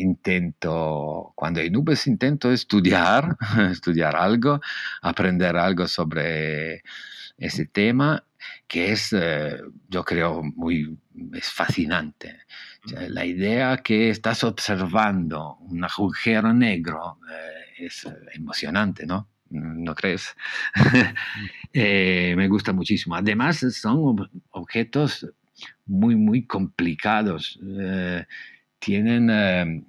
intento, 0.00 1.32
cuando 1.36 1.60
hay 1.60 1.70
nubes, 1.70 2.06
intento 2.08 2.50
estudiar, 2.50 3.36
estudiar 3.70 4.16
algo, 4.16 4.60
aprender 5.02 5.56
algo 5.56 5.86
sobre 5.86 6.82
ese 7.38 7.66
tema, 7.66 8.24
que 8.66 8.92
es, 8.92 9.14
yo 9.88 10.04
creo, 10.04 10.42
muy 10.42 10.98
es 11.34 11.48
fascinante. 11.48 12.40
la 13.08 13.24
idea 13.24 13.76
que 13.76 14.10
estás 14.10 14.42
observando 14.42 15.58
un 15.60 15.84
agujero 15.84 16.52
negro 16.52 17.18
es 17.78 18.04
eh, 18.04 18.14
emocionante, 18.34 19.06
¿no? 19.06 19.28
¿No 19.50 19.94
crees? 19.94 20.34
Eh, 21.74 22.34
me 22.36 22.48
gusta 22.48 22.74
muchísimo. 22.74 23.14
Además, 23.14 23.64
son 23.80 24.28
objetos 24.50 25.26
muy, 25.86 26.16
muy 26.16 26.46
complicados. 26.46 27.58
Eh, 27.80 28.26
tienen, 28.78 29.86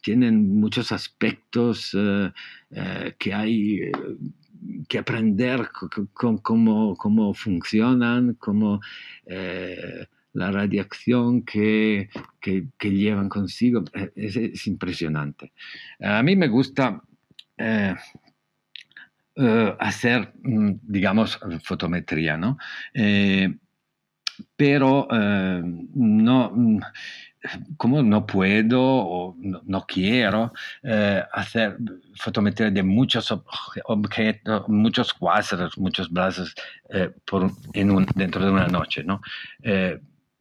tienen 0.00 0.60
muchos 0.60 0.92
aspectos 0.92 1.96
que 3.18 3.34
hay 3.34 3.90
que 4.88 4.98
aprender 4.98 5.68
cómo, 6.12 6.94
cómo 6.96 7.34
funcionan, 7.34 8.34
cómo 8.34 8.80
la 10.34 10.50
radiación 10.50 11.42
que, 11.42 12.08
llevan 12.80 13.28
consigo 13.28 13.84
eh, 13.94 14.10
es, 14.16 14.66
impresionante. 14.66 15.52
A 16.00 16.22
mí 16.22 16.36
me 16.36 16.48
gusta 16.48 17.02
eh, 17.56 17.94
eh, 19.36 19.76
hacer, 19.78 20.32
mm, 20.42 20.72
digamos, 20.82 21.38
fotometría, 21.64 22.36
¿no? 22.36 22.58
pero 24.56 25.06
no, 25.10 26.50
mm, 26.54 26.80
como 27.76 28.02
no 28.02 28.24
puedo 28.26 28.80
o 28.80 29.36
no, 29.38 29.84
quiero 29.86 30.52
hacer 31.32 31.76
fotometría 32.16 32.70
de 32.70 32.82
muchos 32.82 33.32
objetos, 33.84 34.68
muchos 34.68 35.12
cuásares, 35.12 35.76
muchos 35.76 36.10
brazos 36.10 36.54
en 37.74 38.06
dentro 38.14 38.44
de 38.44 38.50
una 38.50 38.68
noche, 38.68 39.04
¿no? 39.04 39.20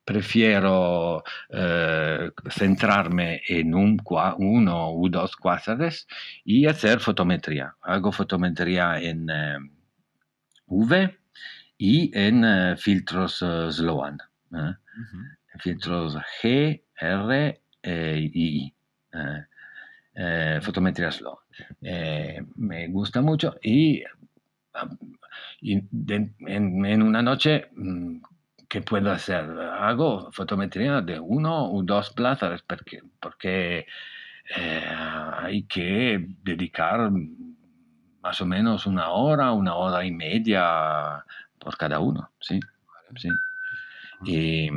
Prefiero 0.05 1.23
eh, 1.49 2.31
centrarme 2.49 3.41
en 3.47 3.73
un, 3.73 4.01
uno 4.37 4.89
o 4.89 5.09
dos 5.09 5.35
cuásares 5.35 6.07
y 6.43 6.65
hacer 6.67 6.99
fotometría. 6.99 7.75
Hago 7.81 8.11
fotometría 8.11 8.99
en 8.99 9.29
eh, 9.29 9.57
V 10.67 11.17
y 11.77 12.11
en 12.17 12.43
eh, 12.45 12.75
filtros 12.77 13.43
Sloan. 13.69 14.17
Filtros 15.59 16.17
G, 16.41 16.83
R 16.99 17.61
y 17.83 18.65
I. 18.65 18.73
fotometría 20.61 21.11
Sloan. 21.11 21.37
me 22.55 22.87
gusta 22.87 23.21
mucho 23.21 23.55
y, 23.61 24.03
en, 25.61 27.01
una 27.01 27.21
noche 27.21 27.69
mm, 27.75 28.21
¿qué 28.71 28.81
puedo 28.81 29.11
hacer? 29.11 29.43
Hago 29.79 30.31
fotometría 30.31 31.01
de 31.01 31.19
uno 31.19 31.69
o 31.73 31.83
dos 31.83 32.11
plazas 32.11 32.61
porque, 32.61 33.01
porque 33.19 33.85
eh, 34.55 34.85
hay 35.39 35.63
que 35.63 36.25
dedicar 36.41 37.11
más 38.23 38.39
o 38.39 38.45
menos 38.45 38.85
una 38.85 39.09
hora, 39.09 39.51
una 39.51 39.75
hora 39.75 40.05
y 40.05 40.11
media 40.11 41.21
por 41.59 41.75
cada 41.75 41.99
uno, 41.99 42.31
¿sí? 42.39 42.61
sí. 43.17 43.27
Y 44.23 44.69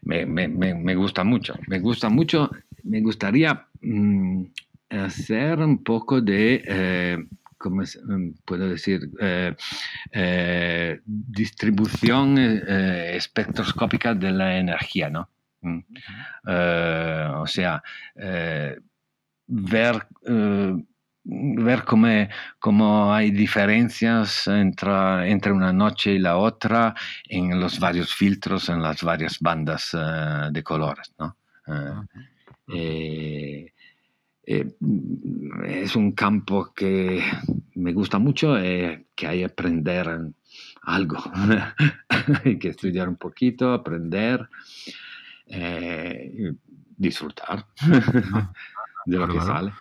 me, 0.00 0.24
me, 0.24 0.48
me, 0.48 0.94
gusta 0.94 1.22
mucho, 1.22 1.56
me 1.66 1.78
gusta 1.78 2.08
mucho, 2.08 2.50
me 2.84 3.02
gustaría 3.02 3.66
mm, 3.82 4.44
hacer 4.88 5.58
un 5.58 5.84
poco 5.84 6.22
de... 6.22 6.64
Eh, 6.66 7.18
¿cómo 7.58 7.82
mm, 7.82 8.30
puedo 8.44 8.68
decir? 8.68 9.00
Eh, 9.20 9.54
eh, 10.12 11.00
distribución 11.04 12.38
eh, 12.38 13.16
espectroscópica 13.16 14.14
de 14.14 14.30
la 14.32 14.58
energía, 14.58 15.10
¿no? 15.10 15.30
Mm. 15.62 15.80
o 17.42 17.46
sea, 17.46 17.82
ver, 19.48 20.06
ver 21.24 21.84
cómo, 22.60 23.12
hay 23.12 23.30
diferencias 23.32 24.46
entre, 24.46 25.30
entre, 25.30 25.50
una 25.50 25.72
noche 25.72 26.12
y 26.12 26.18
la 26.20 26.36
otra 26.36 26.94
en 27.24 27.58
los 27.58 27.80
varios 27.80 28.14
filtros, 28.14 28.68
en 28.68 28.80
las 28.80 29.02
varias 29.02 29.40
bandas 29.40 29.96
de 30.52 30.62
colores, 30.62 31.12
¿no? 31.18 31.36
Eh, 32.68 33.72
es 34.46 35.96
un 35.96 36.12
campo 36.12 36.72
que 36.72 37.22
me 37.74 37.92
gusta 37.92 38.18
mucho 38.18 38.56
eh, 38.56 39.06
que 39.14 39.26
hay 39.26 39.38
que 39.40 39.44
aprender 39.44 40.32
algo. 40.82 41.18
hay 42.44 42.58
que 42.58 42.68
estudiar 42.68 43.08
un 43.08 43.16
poquito, 43.16 43.72
aprender, 43.72 44.48
eh, 45.46 46.52
disfrutar 46.96 47.66
de 49.06 49.18
lo 49.18 49.28
que 49.28 49.40
sale. 49.40 49.72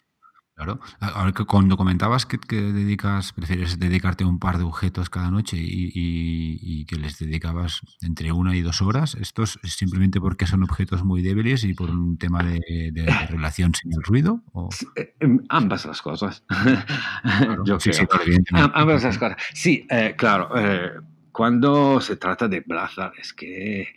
Claro. 0.56 0.80
Ahora 1.02 1.34
que 1.34 1.44
cuando 1.44 1.76
comentabas 1.76 2.26
que, 2.26 2.38
dedicas, 2.56 3.34
prefieres 3.34 3.78
dedicarte 3.78 4.24
a 4.24 4.28
un 4.28 4.40
par 4.40 4.58
de 4.58 4.64
objetos 4.64 5.10
cada 5.10 5.30
noche 5.30 5.58
y, 5.60 6.86
que 6.86 6.96
les 6.96 7.20
dedicabas 7.20 7.82
entre 8.02 8.32
una 8.32 8.56
y 8.56 8.62
dos 8.62 8.82
horas, 8.82 9.16
¿esto 9.16 9.44
es 9.44 9.60
simplemente 9.64 10.22
porque 10.22 10.48
son 10.48 10.64
objetos 10.64 11.04
muy 11.04 11.22
débiles 11.22 11.66
y 11.66 11.74
por 11.74 11.90
un 11.90 12.18
tema 12.18 12.42
de, 12.42 13.28
relación 13.30 13.74
sin 13.74 13.92
el 13.92 14.02
ruido? 14.04 14.44
Eh, 14.96 15.14
em, 15.20 15.44
ambas 15.50 15.86
las 15.86 16.02
cosas. 16.02 16.46
sí, 17.80 17.92
sí, 17.92 18.06
ambas 18.54 19.04
las 19.04 19.18
cosas. 19.18 19.38
Sí, 19.54 19.86
eh, 19.90 20.16
claro. 20.18 20.52
Eh, 20.56 20.92
cuando 21.34 22.00
se 22.00 22.16
trata 22.16 22.48
de 22.48 22.62
Blazar 22.62 23.12
es 23.20 23.34
que 23.34 23.90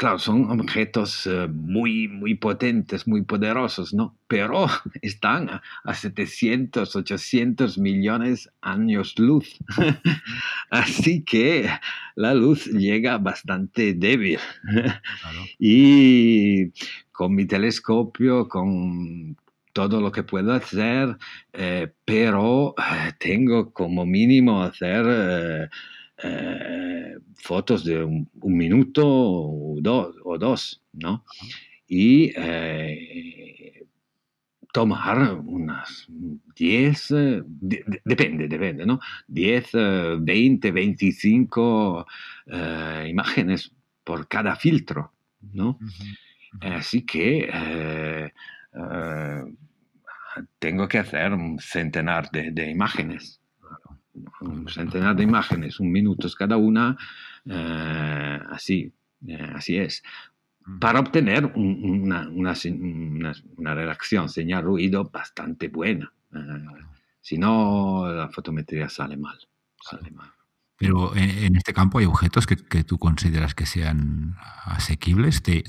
claro, 0.00 0.18
son 0.18 0.50
objetos 0.58 1.26
eh, 1.26 1.46
muy, 1.46 2.08
muy 2.08 2.34
potentes, 2.34 3.06
muy 3.06 3.20
poderosos, 3.20 3.92
¿no? 3.92 4.16
Pero 4.28 4.66
están 5.02 5.60
a, 5.84 5.94
700, 5.94 6.96
800 6.96 7.76
millones 7.76 8.48
años 8.62 9.18
luz. 9.18 9.58
Así 10.70 11.22
que 11.22 11.68
la 12.16 12.32
luz 12.32 12.64
llega 12.64 13.18
bastante 13.18 13.92
débil. 13.92 14.38
Y 15.58 16.72
con 17.12 17.34
mi 17.34 17.44
telescopio, 17.44 18.48
con 18.48 19.36
todo 19.74 20.00
lo 20.00 20.10
que 20.10 20.22
puedo 20.22 20.54
hacer, 20.54 21.18
eh, 21.52 21.92
pero 22.06 22.74
eh, 22.78 23.12
tengo 23.18 23.70
como 23.72 24.06
mínimo 24.06 24.62
hacer 24.62 25.04
eh, 25.06 25.68
fotos 27.36 27.84
de 27.84 28.04
un, 28.04 28.28
minuto 28.42 29.02
o 29.06 29.78
dos, 29.80 30.14
o 30.24 30.38
dos, 30.38 30.82
¿no? 30.92 31.24
Y 31.86 32.32
eh, 32.36 33.86
tomar 34.72 35.34
unas 35.34 36.06
10, 36.54 37.10
eh, 37.10 37.42
depende, 38.04 38.46
depende, 38.48 38.86
¿no? 38.86 39.00
10, 39.26 39.72
20, 40.20 40.70
25 40.70 42.06
imágenes 43.06 43.72
por 44.04 44.28
cada 44.28 44.56
filtro, 44.56 45.12
¿no? 45.52 45.78
Así 46.60 47.02
que 47.02 47.48
eh, 47.52 48.32
tengo 50.58 50.88
que 50.88 50.98
hacer 50.98 51.32
un 51.32 51.58
centenar 51.58 52.30
de, 52.30 52.70
imágenes. 52.70 53.39
Un 54.40 54.68
centenar 54.68 55.16
de 55.16 55.22
imágenes, 55.24 55.80
un 55.80 55.90
minuto 55.90 56.28
cada 56.38 56.56
una, 56.56 56.96
así, 58.50 58.92
así 59.54 59.76
es 59.76 60.02
para 60.78 61.00
obtener 61.00 61.46
una, 61.54 62.28
una, 62.28 62.54
una, 63.56 63.74
redacción 63.74 64.28
señal-ruido 64.28 65.10
bastante 65.10 65.68
buena. 65.68 66.12
Eh, 66.32 66.38
si 67.20 67.38
no, 67.38 68.06
la 68.06 68.28
fotometría 68.28 68.88
sale 68.88 69.16
mal. 69.16 69.38
Sale 69.82 70.10
mal. 70.10 70.30
Pero 70.76 71.14
en, 71.14 71.56
este 71.56 71.74
campo 71.74 71.98
hay 71.98 72.06
objetos 72.06 72.46
que, 72.46 72.56
que, 72.56 72.84
tú 72.84 72.98
consideras 72.98 73.54
que 73.54 73.66
sean 73.66 74.36
asequibles, 74.64 75.42
que 75.42 75.62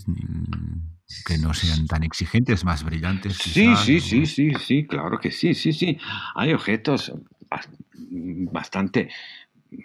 no 1.42 1.54
sean 1.54 1.86
tan 1.88 2.04
exigentes, 2.04 2.64
más 2.64 2.84
brillantes. 2.84 3.36
sí, 3.36 3.76
sí, 3.76 4.00
sí, 4.00 4.26
sí, 4.26 4.54
sí, 4.58 4.88
claro 4.88 5.20
que 5.20 5.32
sí, 5.32 5.54
sí, 5.54 5.74
sí. 5.74 5.98
Hay 6.36 6.54
objetos 6.54 7.12
bastante 8.52 9.10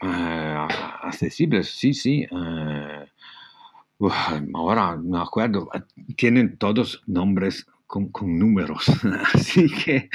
uh, 0.03 0.69
accesibles, 1.03 1.69
sí, 1.69 1.95
sí. 1.95 2.27
Uh, 2.31 4.11
ahora 4.55 4.97
me 4.97 5.19
acuerdo, 5.19 5.71
tienen 6.17 6.59
todos 6.59 7.03
nombres 7.07 7.67
con, 7.87 8.39
números, 8.39 8.85
así 9.35 9.69
que, 9.69 10.09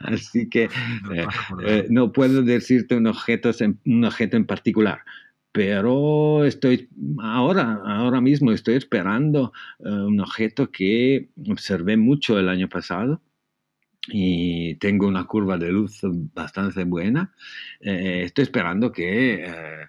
así 0.00 0.48
que 0.48 0.64
eh, 0.64 1.26
eh, 1.66 1.86
no 1.90 2.12
puedo 2.12 2.42
decirte 2.42 2.96
un 2.96 3.06
objeto, 3.06 3.50
en, 3.60 3.78
un 3.84 4.04
objeto 4.04 4.36
en 4.36 4.46
particular, 4.46 5.00
pero 5.52 6.44
estoy 6.44 6.88
ahora, 7.20 7.80
ahora 7.84 8.20
mismo 8.20 8.50
estoy 8.52 8.76
esperando 8.76 9.52
eh, 9.80 9.88
un 9.90 10.20
objeto 10.20 10.70
que 10.70 11.28
observé 11.50 11.96
mucho 11.96 12.38
el 12.38 12.48
año 12.48 12.68
pasado 12.68 13.20
y 14.08 14.74
tengo 14.76 15.06
una 15.06 15.24
curva 15.24 15.56
de 15.58 15.70
luz 15.70 16.00
bastante 16.34 16.84
buena. 16.84 17.32
estoy 17.80 18.42
esperando 18.42 18.90
que 18.90 19.88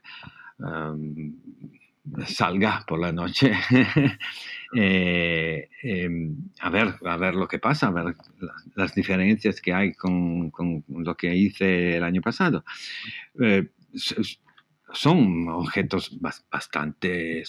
salga 2.25 2.83
por 2.85 2.99
la 2.99 3.11
noche 3.11 3.51
eh, 4.75 5.69
em, 5.81 6.35
a, 6.59 6.69
ver, 6.69 7.35
lo 7.35 7.47
que 7.47 7.59
pasa, 7.59 7.87
a 7.87 7.91
ver 7.91 8.15
las 8.75 8.93
diferencias 8.93 9.61
que 9.61 9.73
hay 9.73 9.93
con, 9.93 10.51
con 10.51 10.83
lo 10.87 11.15
que 11.15 11.33
hice 11.33 11.97
el 11.97 12.03
año 12.03 12.21
pasado. 12.21 12.63
Eh, 13.41 13.69
son 14.93 15.47
objetos 15.49 16.19
bastante, 16.19 17.43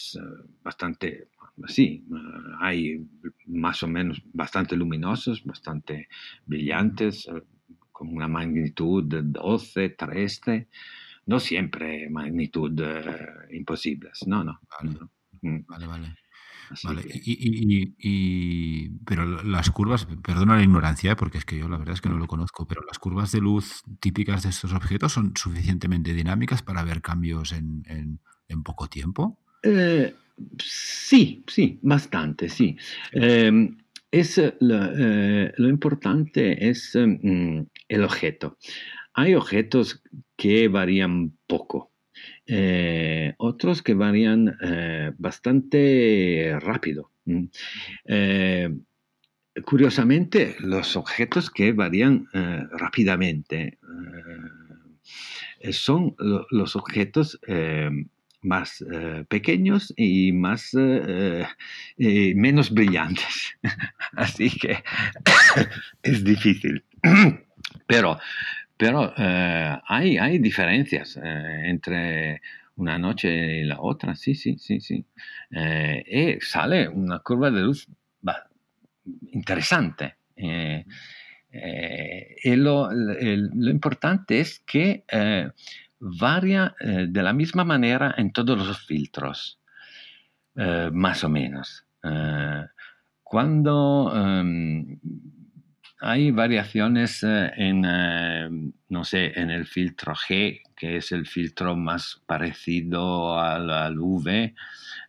bastante, 0.63 1.29
sí, 1.67 2.05
hay 2.61 3.07
más 3.47 3.83
o 3.83 3.89
menos 3.89 4.23
bastante 4.33 4.77
luminosos, 4.77 5.45
bastante 5.45 6.09
brillantes, 6.47 7.29
eh, 7.29 7.43
con 7.93 8.09
una 8.09 8.29
magnitud 8.29 9.05
de 9.05 9.23
12, 9.23 9.91
13 9.91 10.69
no 11.27 11.41
siempre 11.41 12.09
magnitud 12.11 12.79
eh, 12.81 13.17
imposibles, 13.53 14.25
no, 14.27 14.45
no. 14.45 14.61
Vale, 14.83 14.99
mm. 15.43 15.65
vale. 15.67 15.87
vale. 15.87 16.17
Y, 17.25 18.89
pero 19.05 19.43
las 19.43 19.71
curvas, 19.71 20.07
perdona 20.23 20.57
la 20.57 20.63
ignorancia, 20.63 21.13
¿eh? 21.13 21.17
porque 21.17 21.39
es 21.39 21.45
que 21.45 21.59
yo 21.59 21.69
la 21.69 21.79
verdad 21.79 21.95
es 21.95 22.01
que 22.01 22.09
no 22.09 22.19
lo 22.19 22.27
conozco, 22.27 22.67
pero 22.67 22.83
las 22.87 22.99
curvas 22.99 23.33
de 23.33 23.41
luz 23.41 23.83
típicas 24.01 24.43
de 24.43 24.51
estos 24.51 24.73
objetos 24.73 25.13
son 25.13 25.33
suficientemente 25.37 26.15
dinámicas 26.15 26.63
para 26.63 26.85
ver 26.85 27.03
cambios 27.03 27.53
en, 27.53 28.21
poco 28.65 28.89
tiempo. 28.89 29.39
Eh, 29.65 30.15
sí, 30.59 31.43
sí, 31.49 31.79
bastante, 31.83 32.49
sí. 32.49 32.77
Em, 33.13 33.77
es, 34.11 34.41
lo 34.61 35.69
importante 35.69 36.69
es 36.69 36.93
mm, 36.95 37.61
el 37.89 38.05
objeto. 38.05 38.59
Hay 39.15 39.35
objetos 39.35 40.03
que 40.37 40.69
varían 40.69 41.37
poco, 41.47 41.93
eh, 42.47 43.35
otros 43.39 43.83
que 43.83 43.95
varían 43.95 44.57
eh, 44.63 45.13
bastante 45.17 46.57
rápido. 46.61 47.11
Eh, 48.05 48.69
curiosamente, 49.65 50.57
los 50.61 50.97
objetos 50.97 51.51
que 51.51 51.73
varían 51.73 52.27
rápidamente 52.73 53.79
son 55.71 56.15
los 56.19 56.77
objetos 56.77 57.41
más 58.45 58.85
pequeños 59.29 59.93
y 59.97 60.33
más 60.33 60.71
menos 61.97 62.71
brillantes. 62.71 63.57
Así 64.17 64.51
que 64.51 64.83
es 66.03 66.25
difícil. 66.25 66.85
Pero 67.87 68.19
pero 68.77 69.15
eh, 69.17 69.79
hay, 69.87 70.19
hay 70.19 70.39
diferencias 70.39 71.17
eh, 71.17 71.71
entre 71.71 72.43
una 72.77 72.99
noche 72.99 73.61
y 73.61 73.65
la 73.65 73.81
otra, 73.81 74.17
sí, 74.17 74.35
sí, 74.35 74.59
sí, 74.59 74.81
sí. 74.81 75.05
Eh, 75.51 76.37
y 76.39 76.41
sale 76.41 76.89
una 76.89 77.21
curva 77.21 77.51
de 77.51 77.61
luz 77.61 77.89
interesante. 79.33 80.17
y 80.37 80.85
lo, 82.57 82.91
lo, 82.93 83.71
importante 83.71 84.41
es 84.41 84.61
que 84.67 85.05
varía 86.05 86.75
de 86.81 87.23
la 87.23 87.33
misma 87.33 87.65
manera 87.65 88.15
en 88.17 88.33
todos 88.33 88.59
los 88.59 88.79
filtros, 88.87 89.61
más 90.93 91.25
o 91.25 91.29
menos. 91.29 91.85
cuando 93.23 94.13
em, 94.15 95.01
hay 96.05 96.31
variaciones 96.33 97.23
eh, 97.23 97.51
en, 97.57 97.83
eh, 97.87 98.51
no 98.91 99.05
sé, 99.05 99.33
en 99.41 99.51
el 99.51 99.67
filtro 99.67 100.15
G, 100.15 100.61
que 100.77 100.99
es 100.99 101.13
el 101.13 101.27
filtro 101.27 101.77
más 101.77 102.23
parecido 102.27 103.39
al, 103.41 103.71
al 103.71 103.99
V, 103.99 104.55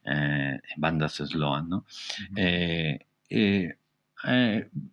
eh, 0.05 0.61
bandas 0.77 1.15
Sloan, 1.15 1.67
¿no? 1.67 1.85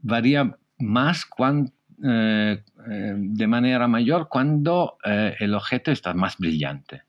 varía 0.02 0.58
más 0.78 1.24
de 2.02 3.46
manera 3.46 3.86
mayor 3.86 4.28
cuando 4.28 4.98
el 5.04 5.54
objeto 5.54 5.92
está 5.92 6.14
más 6.14 6.36
brillante. 6.36 7.02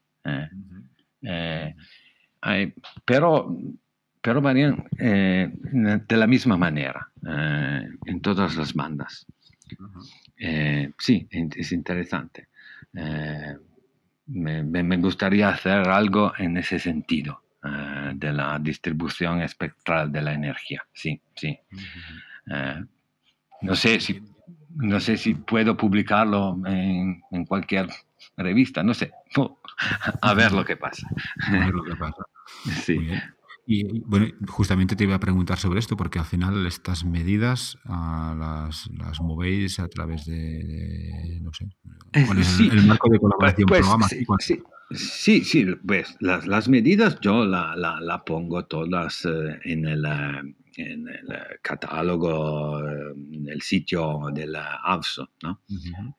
pero 3.05 3.57
pero 4.23 4.41
varían 4.41 4.87
eh, 4.97 5.51
de 5.51 6.17
la 6.17 6.27
misma 6.27 6.55
manera 6.55 7.09
eh, 7.27 7.89
en 8.05 8.21
todas 8.21 8.55
las 8.55 8.73
bandas. 8.73 9.27
Eh, 10.37 10.93
sí, 10.97 11.27
es 11.29 11.73
interesante. 11.73 12.47
Me, 14.27 14.97
gustaría 14.97 15.49
hacer 15.49 15.89
algo 15.89 16.31
en 16.37 16.55
ese 16.55 16.79
sentido 16.79 17.41
de 18.13 18.31
la 18.31 18.59
distribución 18.59 19.41
espectral 19.41 20.09
de 20.09 20.21
la 20.21 20.33
energía. 20.33 20.85
Sí, 20.93 21.19
sí. 21.35 21.59
no 23.61 23.75
sé 23.75 23.99
si 23.99 24.21
no 24.75 24.99
sé 24.99 25.17
si 25.17 25.35
puedo 25.35 25.77
publicarlo 25.77 26.57
en, 26.65 27.21
cualquier 27.47 27.87
revista, 28.37 28.83
no 28.83 28.93
sé. 28.93 29.11
A 30.21 30.33
ver 30.33 30.51
lo 30.51 30.65
que 30.65 30.77
pasa. 30.77 31.07
A 31.47 31.51
ver 31.51 31.73
lo 31.73 31.83
que 31.83 31.95
pasa. 31.95 32.23
Sí. 32.83 32.99
Y 33.65 33.99
bueno, 34.01 34.27
justamente 34.47 34.95
te 34.95 35.05
iba 35.05 35.15
a 35.15 35.19
preguntar 35.19 35.57
sobre 35.57 35.79
esto, 35.79 35.95
porque 35.95 36.19
al 36.19 36.25
final 36.25 36.65
estas 36.67 37.05
medidas 37.05 37.77
ah, 37.85 38.35
las, 38.37 38.89
las, 38.91 39.21
movéis 39.21 39.79
a 39.79 39.87
través 39.87 40.25
de, 40.25 41.39
no 41.41 41.53
sé, 41.53 41.69
el, 42.11 42.85
marco 42.85 43.09
de 43.09 43.19
colaboración 43.19 43.67
pues, 43.67 43.85
sí, 44.91 45.45
sí, 45.45 45.65
pues 45.87 46.17
las, 46.19 46.45
las 46.45 46.67
medidas 46.67 47.19
yo 47.21 47.45
la, 47.45 47.75
la, 47.77 48.01
la, 48.01 48.25
pongo 48.25 48.65
todas 48.65 49.25
eh, 49.25 49.59
en 49.63 49.87
el, 49.87 50.05
eh, 50.05 50.55
en 50.77 51.07
el 51.07 51.59
catálogo, 51.61 52.79
en 52.87 53.47
el 53.49 53.61
sitio 53.61 54.21
de 54.33 54.47
la 54.47 54.75
AVSO, 54.83 55.31
¿no? 55.43 55.61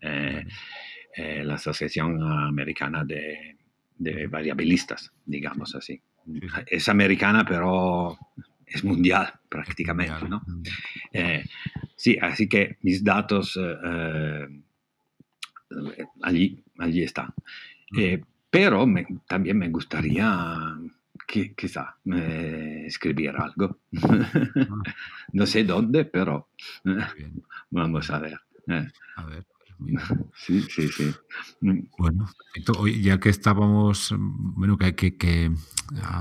Eh, 0.01 0.45
la 1.45 1.55
Asociación 1.55 2.21
Americana 2.23 3.05
de, 3.05 3.57
de 3.97 4.27
Variabilistas, 4.27 5.13
digamos 5.25 5.75
así. 5.75 6.01
Es 6.67 6.89
americana, 6.89 7.45
pero 7.47 8.19
es 8.67 8.85
mundial 8.85 9.33
prácticamente, 9.49 10.29
¿no? 10.29 10.43
Eh, 11.13 11.45
sí, 11.97 12.19
así 12.21 12.49
que 12.49 12.79
mis 12.83 13.05
datos 13.05 13.59
eh, 13.61 14.49
eh, 15.71 16.07
allí, 16.23 16.65
allí 16.79 17.03
están. 17.03 17.33
pero 18.51 18.87
también 19.29 19.59
me 19.59 19.69
gustaría 19.69 20.77
quizá 21.27 21.97
escribir 22.87 23.35
algo. 23.37 23.79
no 25.33 25.47
sé 25.47 25.65
dónde, 25.65 26.05
pero 26.05 26.49
vamos 27.71 28.11
a 28.11 28.19
ver. 28.19 28.41
A 29.17 29.25
ver. 29.25 29.47
Sí, 30.35 30.63
sí, 30.63 30.89
sí. 30.89 31.15
Mm. 31.61 31.89
Bueno, 31.99 32.27
ya 33.01 33.19
que 33.19 33.29
estábamos, 33.29 34.15
bueno, 34.17 34.79
que, 34.79 34.95
que, 34.95 35.17
que 35.17 35.51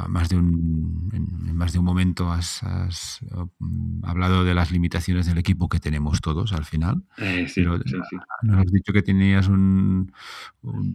más 0.07 0.29
de 0.29 0.37
un, 0.37 1.09
en 1.13 1.55
más 1.55 1.73
de 1.73 1.79
un 1.79 1.85
momento 1.85 2.31
has, 2.31 2.61
mm, 3.59 4.03
hablado 4.05 4.43
de 4.43 4.53
las 4.53 4.71
limitaciones 4.71 5.25
del 5.25 5.37
equipo 5.37 5.69
que 5.69 5.79
tenemos 5.79 6.21
todos 6.21 6.53
al 6.53 6.65
final. 6.65 7.03
Eh, 7.17 7.47
sí, 7.47 7.61
pero 7.61 7.79
nos 8.43 8.57
has 8.57 8.71
dicho 8.71 8.91
que 8.91 9.01
tenías 9.01 9.47
un, 9.47 10.11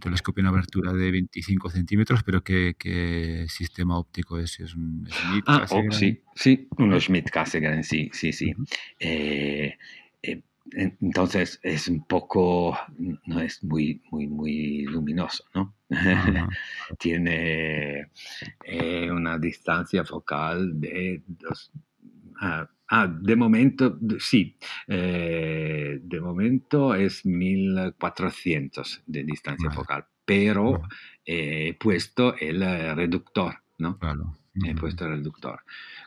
telescopio 0.01 0.41
en 0.41 0.47
abertura 0.47 0.93
de 0.93 1.11
25 1.11 1.69
centímetros, 1.69 2.23
pero 2.23 2.43
¿qué, 2.43 3.45
sistema 3.49 3.97
óptico 3.97 4.37
es? 4.37 4.59
¿Es 4.59 4.75
un 4.75 5.07
Schmidt? 5.09 5.43
Ah, 5.47 5.65
oh, 5.69 5.91
sí, 5.91 6.21
sí, 6.35 6.67
un 6.77 6.99
Schmidt 6.99 7.29
Cassegrain, 7.29 7.83
sí, 7.83 8.09
sí, 8.13 8.33
sí. 8.33 8.53
Entonces 10.71 11.59
es 11.63 11.87
un 11.87 12.05
poco, 12.05 12.77
no 13.25 13.39
es 13.39 13.63
muy, 13.63 14.01
muy, 14.11 14.27
muy 14.27 14.83
luminoso, 14.83 15.45
¿no? 15.53 15.75
Tiene 16.99 18.11
eh, 18.63 19.11
una 19.11 19.37
distancia 19.37 20.03
focal 20.03 20.79
de 20.79 21.23
dos... 21.27 21.71
Ah, 22.41 22.69
ah 22.87 23.07
de 23.07 23.35
momento, 23.35 23.97
sí, 24.19 24.57
eh, 24.87 25.99
de 26.01 26.21
momento 26.21 26.93
es 26.93 27.25
1400 27.25 29.03
de 29.05 29.23
distancia 29.23 29.71
focal, 29.71 30.05
pero 30.23 30.81
he 31.25 31.73
puesto 31.73 32.35
el 32.37 32.61
reductor, 32.95 33.55
¿no? 33.79 33.99
He 34.65 34.75
puesto 34.75 35.05
el 35.05 35.17
reductor, 35.17 35.61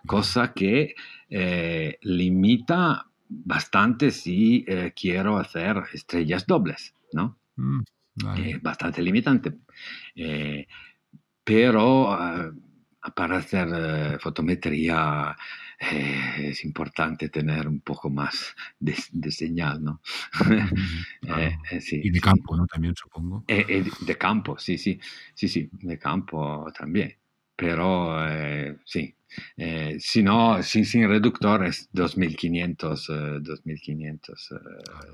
cosa 0.07 0.53
que 0.53 0.95
eh, 1.29 1.99
limita 2.03 3.12
bastante 3.45 4.11
si 4.11 4.64
eh, 4.66 4.93
quiero 4.95 5.39
hacer 5.39 5.83
estrellas 5.93 6.47
dobles, 6.47 6.95
¿no? 7.12 7.39
Mm, 7.57 7.80
es 8.39 8.62
bastante 8.62 9.03
limitante. 9.03 9.53
Eh, 10.14 10.66
pero 11.43 12.14
eh, 12.14 12.53
para 13.14 13.39
hacer 13.39 14.20
fotometría 14.20 15.37
es 16.39 16.64
importante 16.64 17.28
tener 17.28 17.66
un 17.66 17.80
poco 17.80 18.09
más 18.09 18.55
de, 18.78 18.95
señal, 19.33 19.83
¿no? 19.83 20.01
y 21.91 22.11
de 22.11 22.20
campo, 22.20 22.57
¿no? 22.57 22.66
También 22.68 22.95
supongo. 22.95 23.45
de 23.49 24.16
campo, 24.16 24.57
sí, 24.59 24.78
sí, 24.78 25.01
sí, 25.35 25.49
sí, 25.49 25.68
de 25.72 25.99
campo 25.99 26.70
también. 26.72 27.16
Pero 27.63 28.17
sí, 28.85 29.15
eh, 29.57 29.97
si 30.01 30.21
no, 30.21 30.61
sin, 30.65 30.85
sin 30.85 31.09
reductor 31.09 31.65
es 31.65 31.89
2500, 31.93 33.07
2500 33.41 34.51
eh, 34.51 34.55
eh, 34.55 34.59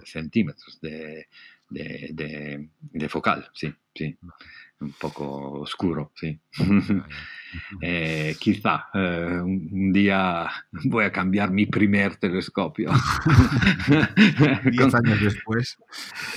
centímetros 0.04 0.80
de, 0.80 1.28
de, 1.68 2.68
de, 2.80 3.08
focal, 3.10 3.50
sí, 3.52 3.70
sí. 3.94 4.16
Un 4.80 4.92
poco 4.92 5.60
oscuro, 5.60 6.12
sí. 6.14 6.38
Eh, 7.80 8.36
quizá 8.38 8.88
eh, 8.92 9.40
un 9.40 9.90
día 9.90 10.50
voy 10.84 11.06
a 11.06 11.10
cambiar 11.10 11.50
mi 11.50 11.64
primer 11.64 12.16
telescopio. 12.16 12.90
diez 14.70 14.94
años 14.94 15.20
después. 15.22 15.78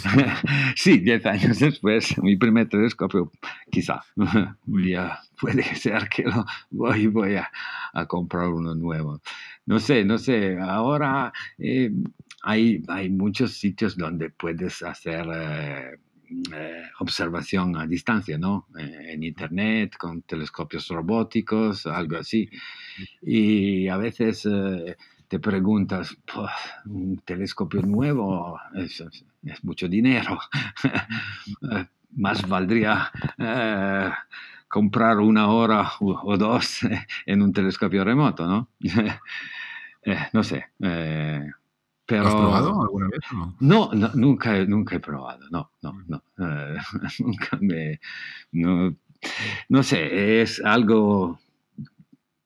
sí, 0.77 0.99
diez 0.99 1.25
años 1.25 1.59
después, 1.59 2.17
mi 2.19 2.37
primer 2.37 2.69
telescopio, 2.69 3.29
quizá. 3.69 4.01
Un 4.15 4.81
día 4.81 5.19
puede 5.37 5.63
ser 5.75 6.07
que 6.07 6.23
lo 6.23 6.45
voy, 6.69 7.07
voy 7.07 7.35
a, 7.35 7.51
a 7.91 8.05
comprar 8.05 8.47
uno 8.47 8.73
nuevo. 8.73 9.21
No 9.65 9.79
sé, 9.79 10.05
no 10.05 10.17
sé. 10.17 10.57
Ahora 10.61 11.33
eh, 11.57 11.91
hay, 12.41 12.83
hay 12.87 13.09
muchos 13.09 13.57
sitios 13.57 13.97
donde 13.97 14.29
puedes 14.29 14.81
hacer 14.81 15.99
eh, 16.53 16.83
observación 16.99 17.75
a 17.77 17.85
distancia, 17.85 18.37
¿no? 18.37 18.67
Eh, 18.79 19.13
en 19.13 19.23
Internet, 19.23 19.97
con 19.97 20.21
telescopios 20.21 20.87
robóticos, 20.87 21.85
algo 21.85 22.17
así. 22.17 22.49
Y 23.21 23.87
a 23.89 23.97
veces 23.97 24.47
eh, 24.49 24.95
te 25.27 25.39
preguntas, 25.39 26.15
un 26.85 27.21
telescopio 27.25 27.81
nuevo 27.81 28.57
es, 28.75 29.03
mucho 29.63 29.89
dinero. 29.89 30.39
Más 32.11 32.47
valdría 32.47 33.11
comprar 34.67 35.17
una 35.17 35.49
hora 35.49 35.91
o 35.99 36.37
dos 36.37 36.79
en 37.25 37.41
un 37.41 37.51
telescopio 37.51 38.03
remoto, 38.03 38.47
¿no? 38.47 38.69
no 40.33 40.43
sé. 40.43 40.65
¿Lo 42.17 42.27
has 42.27 42.35
probado 42.35 42.81
alguna 42.81 43.07
vez 43.09 43.21
no? 43.33 43.55
No, 43.59 43.91
nunca, 44.15 44.65
nunca 44.65 44.95
he 44.95 44.99
probado, 44.99 45.47
no, 45.51 45.71
no, 45.81 45.93
mm. 45.93 46.05
no. 46.07 46.23
Nunca 47.19 47.57
me... 47.61 47.99
No, 48.51 49.83
sé, 49.83 50.41
es 50.41 50.61
algo, 50.63 51.39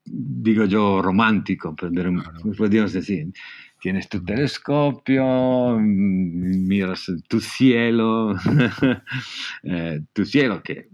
digo 0.03 0.66
yo, 0.66 1.01
romántico, 1.01 1.76
podríamos 1.76 2.93
decir. 2.93 3.32
Tienes 3.80 4.09
tu 4.09 4.24
telescopio, 4.24 5.78
miras 5.80 7.11
tu 7.28 7.39
cielo, 7.39 8.36
eh, 9.63 10.01
tu 10.11 10.26
cielo 10.26 10.63
que 10.63 10.89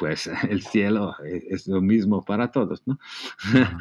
pues 0.00 0.30
el 0.48 0.62
cielo 0.62 1.14
es, 1.22 1.66
lo 1.66 1.82
mismo 1.82 2.24
para 2.24 2.50
todos, 2.50 2.82
¿no? 2.86 2.98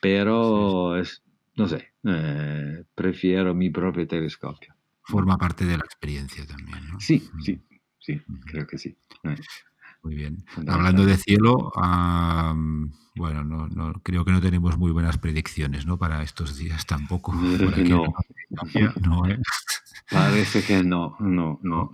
Pero 0.00 0.96
es, 0.96 1.22
no 1.56 1.68
sé, 1.68 1.92
eh, 2.04 2.84
prefiero 2.94 3.54
mi 3.54 3.70
propio 3.70 4.06
telescopio. 4.06 4.74
Forma 5.02 5.36
parte 5.36 5.64
de 5.64 5.76
la 5.76 5.84
experiencia 5.84 6.46
también, 6.46 6.88
¿no? 6.88 7.00
Sí, 7.00 7.22
sí, 7.44 7.60
sí, 7.98 8.20
creo 8.46 8.66
que 8.66 8.78
sí. 8.78 8.96
Eh. 9.24 9.36
Muy 10.02 10.16
bien. 10.16 10.44
Hablando 10.66 11.04
de 11.04 11.16
cielo, 11.16 11.70
bueno, 13.14 13.44
no, 13.44 13.92
creo 14.02 14.24
que 14.24 14.32
no 14.32 14.40
tenemos 14.40 14.76
muy 14.76 14.90
buenas 14.90 15.18
predicciones, 15.18 15.86
¿no? 15.86 15.98
Para 15.98 16.22
estos 16.22 16.56
días 16.56 16.86
tampoco. 16.86 17.32
no. 17.32 18.04
¿eh? 19.28 19.38
Parece 20.10 20.64
que 20.64 20.82
no, 20.82 21.16
no, 21.20 21.60
no. 21.62 21.92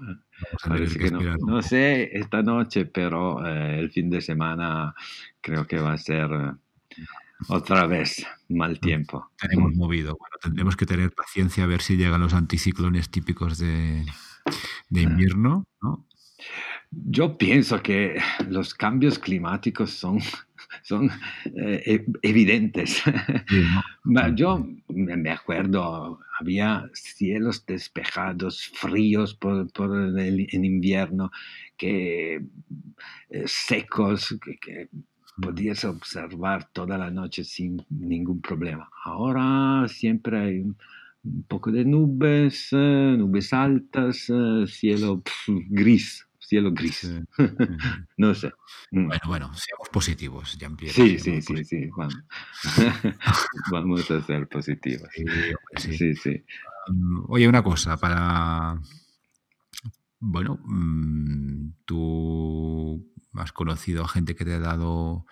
Parece 0.66 0.98
que 0.98 1.10
no. 1.10 1.20
no. 1.46 1.62
sé 1.62 2.16
esta 2.16 2.42
noche, 2.42 2.86
pero 2.86 3.46
el 3.46 3.90
fin 3.90 4.08
de 4.08 4.22
semana 4.22 4.94
creo 5.40 5.66
que 5.66 5.78
va 5.78 5.92
a 5.92 5.98
ser 5.98 6.30
otra 7.46 7.86
vez, 7.86 8.26
mal 8.48 8.80
tiempo. 8.80 9.30
Tenemos 9.40 9.74
movido. 9.74 10.16
Bueno, 10.18 10.36
tendremos 10.42 10.76
que 10.76 10.86
tener 10.86 11.12
paciencia 11.12 11.64
a 11.64 11.66
ver 11.66 11.82
si 11.82 11.96
llegan 11.96 12.20
los 12.20 12.34
anticiclones 12.34 13.10
típicos 13.10 13.58
de, 13.58 14.04
de 14.90 15.02
invierno, 15.02 15.64
¿no? 15.80 16.06
Yo 16.90 17.36
pienso 17.36 17.82
que 17.82 18.18
los 18.48 18.72
cambios 18.74 19.18
climáticos 19.18 19.90
son, 19.90 20.20
son 20.82 21.10
eh, 21.44 21.82
e, 21.84 22.06
evidentes. 22.22 23.02
Yo 24.34 24.66
me 24.88 25.30
acuerdo, 25.30 26.20
había 26.40 26.88
cielos 26.94 27.66
despejados, 27.66 28.72
fríos 28.74 29.34
por, 29.34 29.70
por 29.72 29.94
el, 30.18 30.48
en 30.50 30.64
invierno, 30.64 31.30
que 31.76 32.42
eh, 33.28 33.44
secos, 33.46 34.38
que 34.60 34.88
podías 35.40 35.84
observar 35.84 36.68
toda 36.72 36.98
la 36.98 37.10
noche 37.10 37.44
sin 37.44 37.84
ningún 37.90 38.40
problema. 38.40 38.90
Ahora 39.04 39.86
siempre 39.88 40.38
hay 40.38 40.58
un, 40.60 40.76
poco 41.46 41.70
de 41.70 41.84
nubes, 41.84 42.68
eh, 42.72 43.14
nubes 43.18 43.52
altas, 43.52 44.26
eh, 44.28 44.64
cielo 44.66 45.22
gris, 45.68 46.26
cielo 46.38 46.72
gris. 46.72 47.10
no 48.16 48.34
sé. 48.34 48.52
Mm. 48.90 49.06
Bueno, 49.06 49.22
bueno, 49.26 49.54
seamos 49.54 49.88
positivos, 49.92 50.56
Jean-Pierre. 50.58 50.94
Sí, 50.94 51.18
sí, 51.18 51.42
sí, 51.42 51.64
sí, 51.64 51.88
vamos. 51.96 52.16
vamos 53.70 54.10
a 54.10 54.22
ser 54.22 54.48
positivos. 54.48 55.08
Sí, 55.76 56.14
sí. 56.14 56.44
Um, 56.88 57.24
oye, 57.28 57.46
una 57.46 57.62
cosa, 57.62 57.96
para... 57.96 58.80
Bueno, 60.20 60.58
mm, 60.64 61.72
tú 61.84 63.06
has 63.34 63.52
conocido 63.52 64.04
a 64.04 64.08
gente 64.08 64.34
que 64.34 64.44
te 64.44 64.54
ha 64.54 64.58
dado 64.58 65.26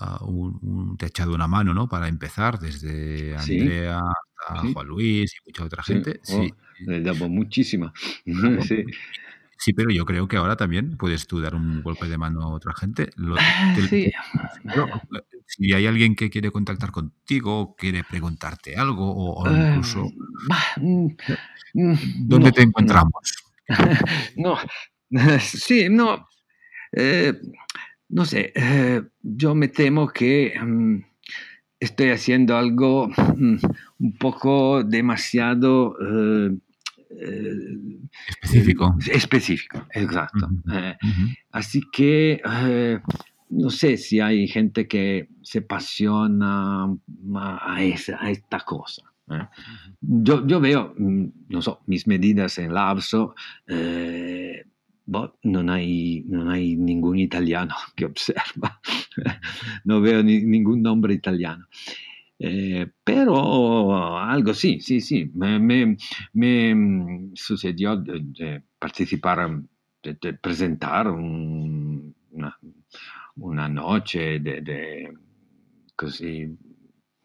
uh, 0.00 0.24
un, 0.24 0.96
te 0.98 1.06
ha 1.06 1.08
echado 1.08 1.34
una 1.34 1.46
mano, 1.46 1.74
¿no? 1.74 1.88
Para 1.88 2.08
empezar, 2.08 2.58
desde 2.58 3.36
Andrea 3.36 4.02
hasta 4.48 4.72
Juan 4.72 4.86
Luis 4.86 5.32
y 5.34 5.48
mucha 5.48 5.64
otra 5.64 5.82
gente. 5.82 6.20
Sí, 6.22 6.52
oh, 6.52 6.90
le 6.90 7.00
damos 7.00 7.30
muchísima. 7.30 7.92
sí. 8.62 8.84
Sí, 9.60 9.72
pero 9.72 9.90
yo 9.90 10.04
creo 10.04 10.28
que 10.28 10.36
ahora 10.36 10.56
también 10.56 10.96
puedes 10.96 11.26
tú 11.26 11.40
dar 11.40 11.56
un 11.56 11.82
golpe 11.82 12.08
de 12.08 12.16
mano 12.16 12.42
a 12.42 12.48
otra 12.48 12.72
gente. 12.74 13.10
Ah, 13.36 13.74
sí. 13.90 14.12
si 15.46 15.72
hay 15.72 15.86
alguien 15.86 16.14
que 16.14 16.30
quiere 16.30 16.52
contactar 16.52 16.92
contigo, 16.92 17.74
quiere 17.76 18.04
preguntarte 18.04 18.76
algo 18.76 19.10
o, 19.10 19.46
ah, 19.46 19.70
incluso... 19.70 20.08
Mm, 20.80 21.08
¿Dónde 22.28 22.52
te 22.52 22.62
encontramos? 22.62 23.12
no, 23.12 23.47
sí, 25.40 25.88
no, 25.88 26.26
eh, 26.92 27.34
no 28.08 28.24
sé, 28.24 28.52
eh, 28.54 29.02
yo 29.22 29.54
me 29.54 29.68
temo 29.68 30.08
que 30.08 30.54
mm, 30.60 30.98
estoy 31.80 32.10
haciendo 32.10 32.56
algo 32.56 33.08
mm, 33.08 33.56
un 34.00 34.18
poco 34.18 34.82
demasiado... 34.82 35.96
Eh, 36.00 36.50
específico. 38.30 38.94
específico, 39.10 39.86
exacto. 39.94 40.48
Así 41.50 41.80
que 41.90 42.40
no 43.50 43.70
sé 43.70 43.96
si 43.96 44.20
hay 44.20 44.46
gente 44.46 44.86
que 44.86 45.28
se 45.42 45.60
apasiona 45.60 46.84
a, 47.34 47.82
esa, 47.82 48.22
a 48.22 48.30
esta 48.30 48.60
cosa. 48.60 49.07
Yo, 50.00 50.46
yo, 50.46 50.60
veo, 50.60 50.94
mm, 50.96 51.26
no 51.48 51.62
so, 51.62 51.80
mis 51.86 52.06
medidas 52.06 52.58
en 52.58 52.72
Lapso, 52.72 53.34
eh, 53.66 54.64
no, 55.06 55.72
hay, 55.72 56.24
no 56.26 56.50
hay 56.50 56.76
ningún 56.76 57.18
italiano 57.18 57.74
que 57.96 58.04
observa, 58.04 58.80
no 59.84 60.00
veo 60.00 60.22
ningún 60.22 60.82
nombre 60.82 61.14
italiano. 61.14 61.66
Eh, 62.40 62.86
pero 63.02 64.16
algo 64.16 64.54
sí, 64.54 64.80
sí, 64.80 65.00
sí, 65.00 65.28
me, 65.34 65.58
me, 66.32 66.74
mm, 66.74 67.32
sucedió 67.34 67.96
de, 67.96 68.62
participar, 68.78 69.60
de, 70.02 70.34
presentar 70.34 71.08
una, 71.08 72.56
una, 73.36 73.68
noche 73.68 74.38
de, 74.38 74.60
de 74.60 75.12
così 75.96 76.56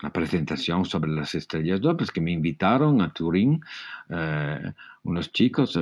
una 0.04 0.12
presentación 0.12 0.84
sobre 0.84 1.12
las 1.12 1.34
estrellas 1.34 1.80
dobles 1.80 2.12
que 2.12 2.20
me 2.20 2.32
invitaron 2.32 3.01
a 3.01 3.14
Turín, 3.14 3.62
eh, 4.10 4.74
unos 5.04 5.32
chicos 5.32 5.78
eh, 5.78 5.82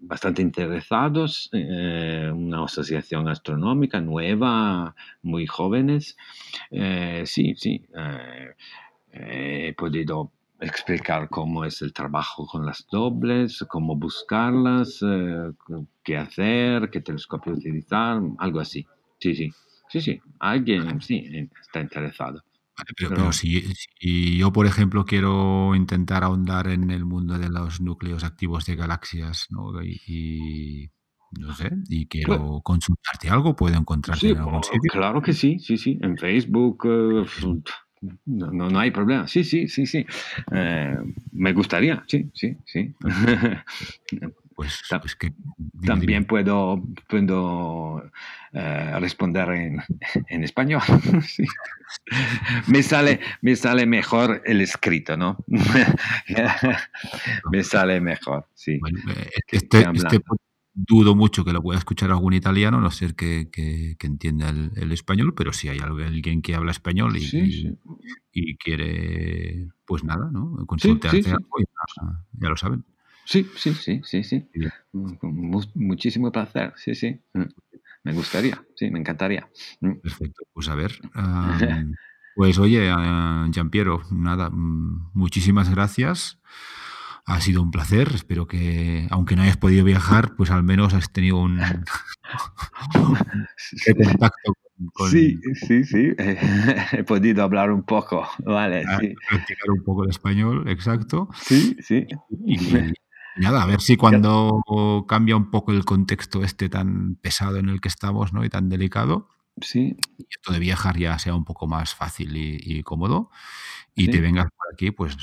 bastante 0.00 0.40
interesados, 0.40 1.50
eh, 1.52 2.30
una 2.32 2.64
asociación 2.64 3.28
astronómica 3.28 4.00
nueva, 4.00 4.94
muy 5.20 5.46
jóvenes. 5.46 6.16
sí, 7.24 7.54
sí, 7.54 7.84
he 9.12 9.74
podido 9.76 10.32
explicar 10.60 11.28
cómo 11.28 11.66
es 11.66 11.82
el 11.82 11.92
trabajo 11.92 12.46
con 12.46 12.64
las 12.64 12.86
dobles, 12.90 13.62
cómo 13.68 13.94
buscarlas, 13.94 15.00
qué 16.02 16.16
hacer, 16.16 16.88
qué 16.90 17.02
telescopio 17.02 17.52
utilizar, 17.52 18.22
algo 18.38 18.60
así. 18.60 18.86
Sí, 19.18 19.34
sí, 19.34 19.52
sí, 19.90 20.00
sí, 20.00 20.20
alguien 20.38 20.98
sí 21.02 21.50
está 21.60 21.80
interesado. 21.80 22.42
Pero, 22.96 23.32
si, 23.32 23.74
yo, 24.38 24.52
por 24.52 24.66
ejemplo, 24.66 25.04
quiero 25.04 25.74
intentar 25.74 26.24
ahondar 26.24 26.68
en 26.68 26.90
el 26.90 27.04
mundo 27.04 27.38
de 27.38 27.48
los 27.48 27.80
núcleos 27.80 28.24
activos 28.24 28.66
de 28.66 28.76
galaxias, 28.76 29.46
¿no? 29.50 29.82
Y, 29.82 30.90
no 31.38 31.54
sé, 31.54 31.70
y 31.88 32.06
pues 32.06 32.24
quiero 32.24 32.60
consultarte 32.62 33.28
algo, 33.28 33.54
puedo 33.54 33.76
encontrarte 33.76 34.30
en 34.30 34.38
algún 34.38 34.62
sitio. 34.62 34.90
Claro 34.92 35.20
que 35.20 35.32
sí, 35.32 35.58
sí, 35.58 35.76
sí, 35.76 35.98
en 36.00 36.16
Facebook. 36.16 36.86
Eh, 36.86 37.26
no, 38.26 38.52
no, 38.52 38.78
hay 38.78 38.90
problema. 38.90 39.26
Sí, 39.26 39.44
sí, 39.44 39.68
sí, 39.68 39.84
sí. 39.84 40.06
Eh, 40.52 40.96
me 41.32 41.52
gustaría, 41.52 42.04
sí, 42.06 42.30
sí, 42.32 42.56
sí. 42.64 42.94
Pues, 44.58 44.82
pues 44.90 45.14
que, 45.14 45.32
también 45.86 46.24
puedo, 46.24 46.82
puedo 47.08 48.02
eh, 48.52 48.98
responder 48.98 49.48
en, 49.50 49.80
en 50.28 50.42
español. 50.42 50.82
me, 52.66 52.82
sale, 52.82 53.20
me 53.40 53.54
sale 53.54 53.86
mejor 53.86 54.42
el 54.44 54.60
escrito, 54.60 55.16
¿no? 55.16 55.36
me 57.52 57.62
sale 57.62 58.00
mejor, 58.00 58.48
sí. 58.54 58.80
Eh, 58.82 59.30
este, 59.46 59.88
este 59.94 60.20
dudo 60.74 61.14
mucho 61.14 61.44
que 61.44 61.52
lo 61.52 61.62
pueda 61.62 61.78
escuchar 61.78 62.10
algún 62.10 62.32
italiano, 62.32 62.80
no 62.80 62.90
ser 62.90 63.14
que, 63.14 63.50
que, 63.52 63.96
entienda 64.00 64.48
el, 64.48 64.90
español, 64.90 65.34
pero 65.36 65.52
si 65.52 65.68
hay 65.68 65.78
alguien 65.78 66.42
que 66.42 66.56
habla 66.56 66.72
español 66.72 67.16
y, 67.16 67.76
y, 68.32 68.56
quiere, 68.56 69.68
pues 69.86 70.02
nada, 70.02 70.28
¿no? 70.32 70.66
Consultarse 70.66 71.30
algo, 71.30 71.58
ya 72.32 72.48
lo 72.48 72.56
saben. 72.56 72.84
Sí, 73.28 73.46
sí, 73.56 73.74
sí, 73.74 74.00
sí, 74.04 74.24
sí. 74.24 74.48
muchísimo 75.74 76.32
placer, 76.32 76.72
sí, 76.76 76.94
sí. 76.94 77.20
Mm. 77.34 77.42
Me 78.04 78.14
gustaría, 78.14 78.64
sí, 78.74 78.90
me 78.90 79.00
encantaría. 79.00 79.46
Mm. 79.82 79.96
Perfecto, 80.02 80.44
pues 80.54 80.66
a 80.70 80.74
ver. 80.74 80.98
pues 82.34 82.58
oye, 82.58 82.86
Jean 83.50 83.68
Piero, 83.68 84.00
nada, 84.10 84.48
mm, 84.48 85.10
muchísimas 85.12 85.68
gracias. 85.68 86.40
Ha 87.26 87.42
sido 87.42 87.60
un 87.60 87.70
placer. 87.70 88.12
Espero 88.14 88.46
que, 88.46 89.06
aunque 89.10 89.36
no 89.36 89.42
hayas 89.42 89.58
podido 89.58 89.84
viajar, 89.84 90.34
pues 90.34 90.50
al 90.50 90.62
menos 90.62 90.94
has 90.94 91.12
tenido 91.12 91.36
un, 91.36 91.58
contacto 93.94 94.54
con, 94.94 95.10
Sí, 95.10 95.38
sí, 95.66 95.84
sí. 95.84 96.14
He 96.92 97.04
podido 97.04 97.42
hablar 97.42 97.72
un 97.72 97.82
poco, 97.82 98.26
vale. 98.46 98.84
Ah, 98.88 98.96
sí. 98.98 99.14
Practicar 99.28 99.70
un 99.70 99.84
poco 99.84 100.04
el 100.04 100.10
español, 100.10 100.66
exacto. 100.66 101.28
Sí, 101.34 101.76
sí. 101.82 102.06
Nada, 103.38 103.62
a 103.62 103.66
ver 103.66 103.80
si 103.80 103.96
cuando 103.96 104.62
cambia 105.08 105.36
un 105.36 105.50
poco 105.50 105.72
el 105.72 105.84
contexto 105.84 106.42
este 106.42 106.68
tan 106.68 107.16
pesado 107.16 107.56
en 107.56 107.68
el 107.68 107.80
que 107.80 107.88
estamos, 107.88 108.32
¿no? 108.32 108.44
Y 108.44 108.48
tan 108.48 108.68
delicado, 108.68 109.28
sí. 109.60 109.96
esto 110.28 110.52
de 110.52 110.58
viajar 110.58 110.98
ya 110.98 111.18
sea 111.18 111.34
un 111.34 111.44
poco 111.44 111.66
más 111.66 111.94
fácil 111.94 112.36
y, 112.36 112.82
cómodo. 112.82 113.30
Y 113.94 114.10
te 114.10 114.20
vengas 114.20 114.46
por 114.46 114.72
aquí, 114.72 114.90
pues 114.92 115.16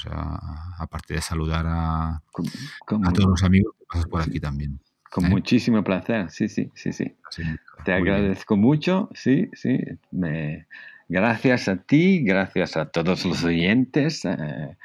aparte 0.77 1.13
de 1.13 1.21
saludar 1.21 1.65
a, 1.67 2.21
todos 2.87 3.29
los 3.29 3.43
amigos 3.43 3.73
que 3.77 3.85
pasas 3.85 4.05
por 4.07 4.21
aquí 4.21 4.39
también. 4.39 4.79
Con 5.09 5.25
¿eh? 5.25 5.29
muchísimo 5.29 5.83
placer, 5.83 6.29
sí, 6.29 6.49
sí, 6.49 6.71
sí, 6.75 6.91
sí. 6.91 7.15
te 7.85 7.93
agradezco 7.93 8.57
mucho, 8.57 9.09
sí, 9.13 9.49
sí. 9.53 9.79
Me, 10.11 10.67
Gracias 11.07 11.67
a 11.67 11.77
ti, 11.77 12.23
gracias 12.23 12.77
a 12.77 12.85
todos 12.85 13.25
los 13.25 13.43
oyentes, 13.43 14.25
eh, 14.25 14.75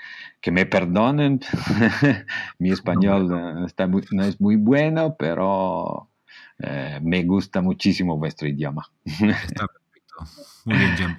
que 0.41 0.51
me 0.51 0.67
perdonen. 0.67 1.41
Mi 2.59 2.71
español 2.71 3.29
eh, 3.33 3.65
está 3.67 3.87
no 3.87 4.25
es 4.25 4.41
muy 4.41 4.57
bueno, 4.57 5.17
pero 5.19 6.11
eh, 6.59 6.99
me 7.03 7.25
gusta 7.25 7.61
muchísimo 7.61 8.17
vuestro 8.17 8.49
idioma. 8.49 8.91
Está 9.05 9.67
perfecto. 9.67 10.15
Muy 10.65 10.77
bien. 10.77 11.17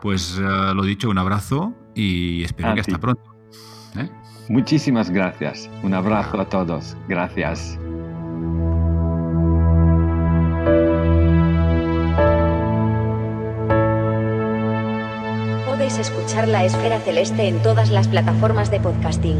Pues 0.00 0.38
lo 0.38 0.82
dicho, 0.84 1.10
un 1.10 1.18
abrazo 1.18 1.74
y 1.94 2.44
espero 2.44 2.72
que 2.74 2.80
hasta 2.80 2.98
pronto. 2.98 3.34
Muchísimas 4.48 5.10
gracias. 5.10 5.68
Un 5.82 5.92
abrazo 5.92 6.40
a 6.40 6.48
todos. 6.48 6.96
Gracias. 7.08 7.78
Escuchar 15.98 16.48
La 16.48 16.64
Esfera 16.64 17.00
Celeste 17.00 17.48
en 17.48 17.62
todas 17.62 17.90
las 17.90 18.08
plataformas 18.08 18.70
de 18.70 18.80
podcasting. 18.80 19.38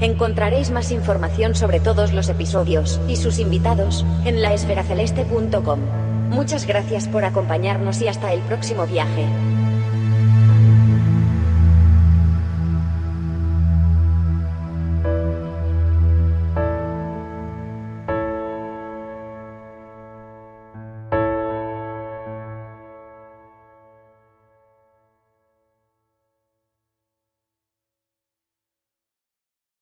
Encontraréis 0.00 0.70
más 0.70 0.92
información 0.92 1.54
sobre 1.54 1.80
todos 1.80 2.12
los 2.12 2.28
episodios 2.28 3.00
y 3.08 3.16
sus 3.16 3.38
invitados 3.38 4.04
en 4.24 4.42
laesferaceleste.com. 4.42 5.80
Muchas 6.30 6.66
gracias 6.66 7.08
por 7.08 7.24
acompañarnos 7.24 8.00
y 8.02 8.08
hasta 8.08 8.32
el 8.32 8.40
próximo 8.40 8.86
viaje. 8.86 9.26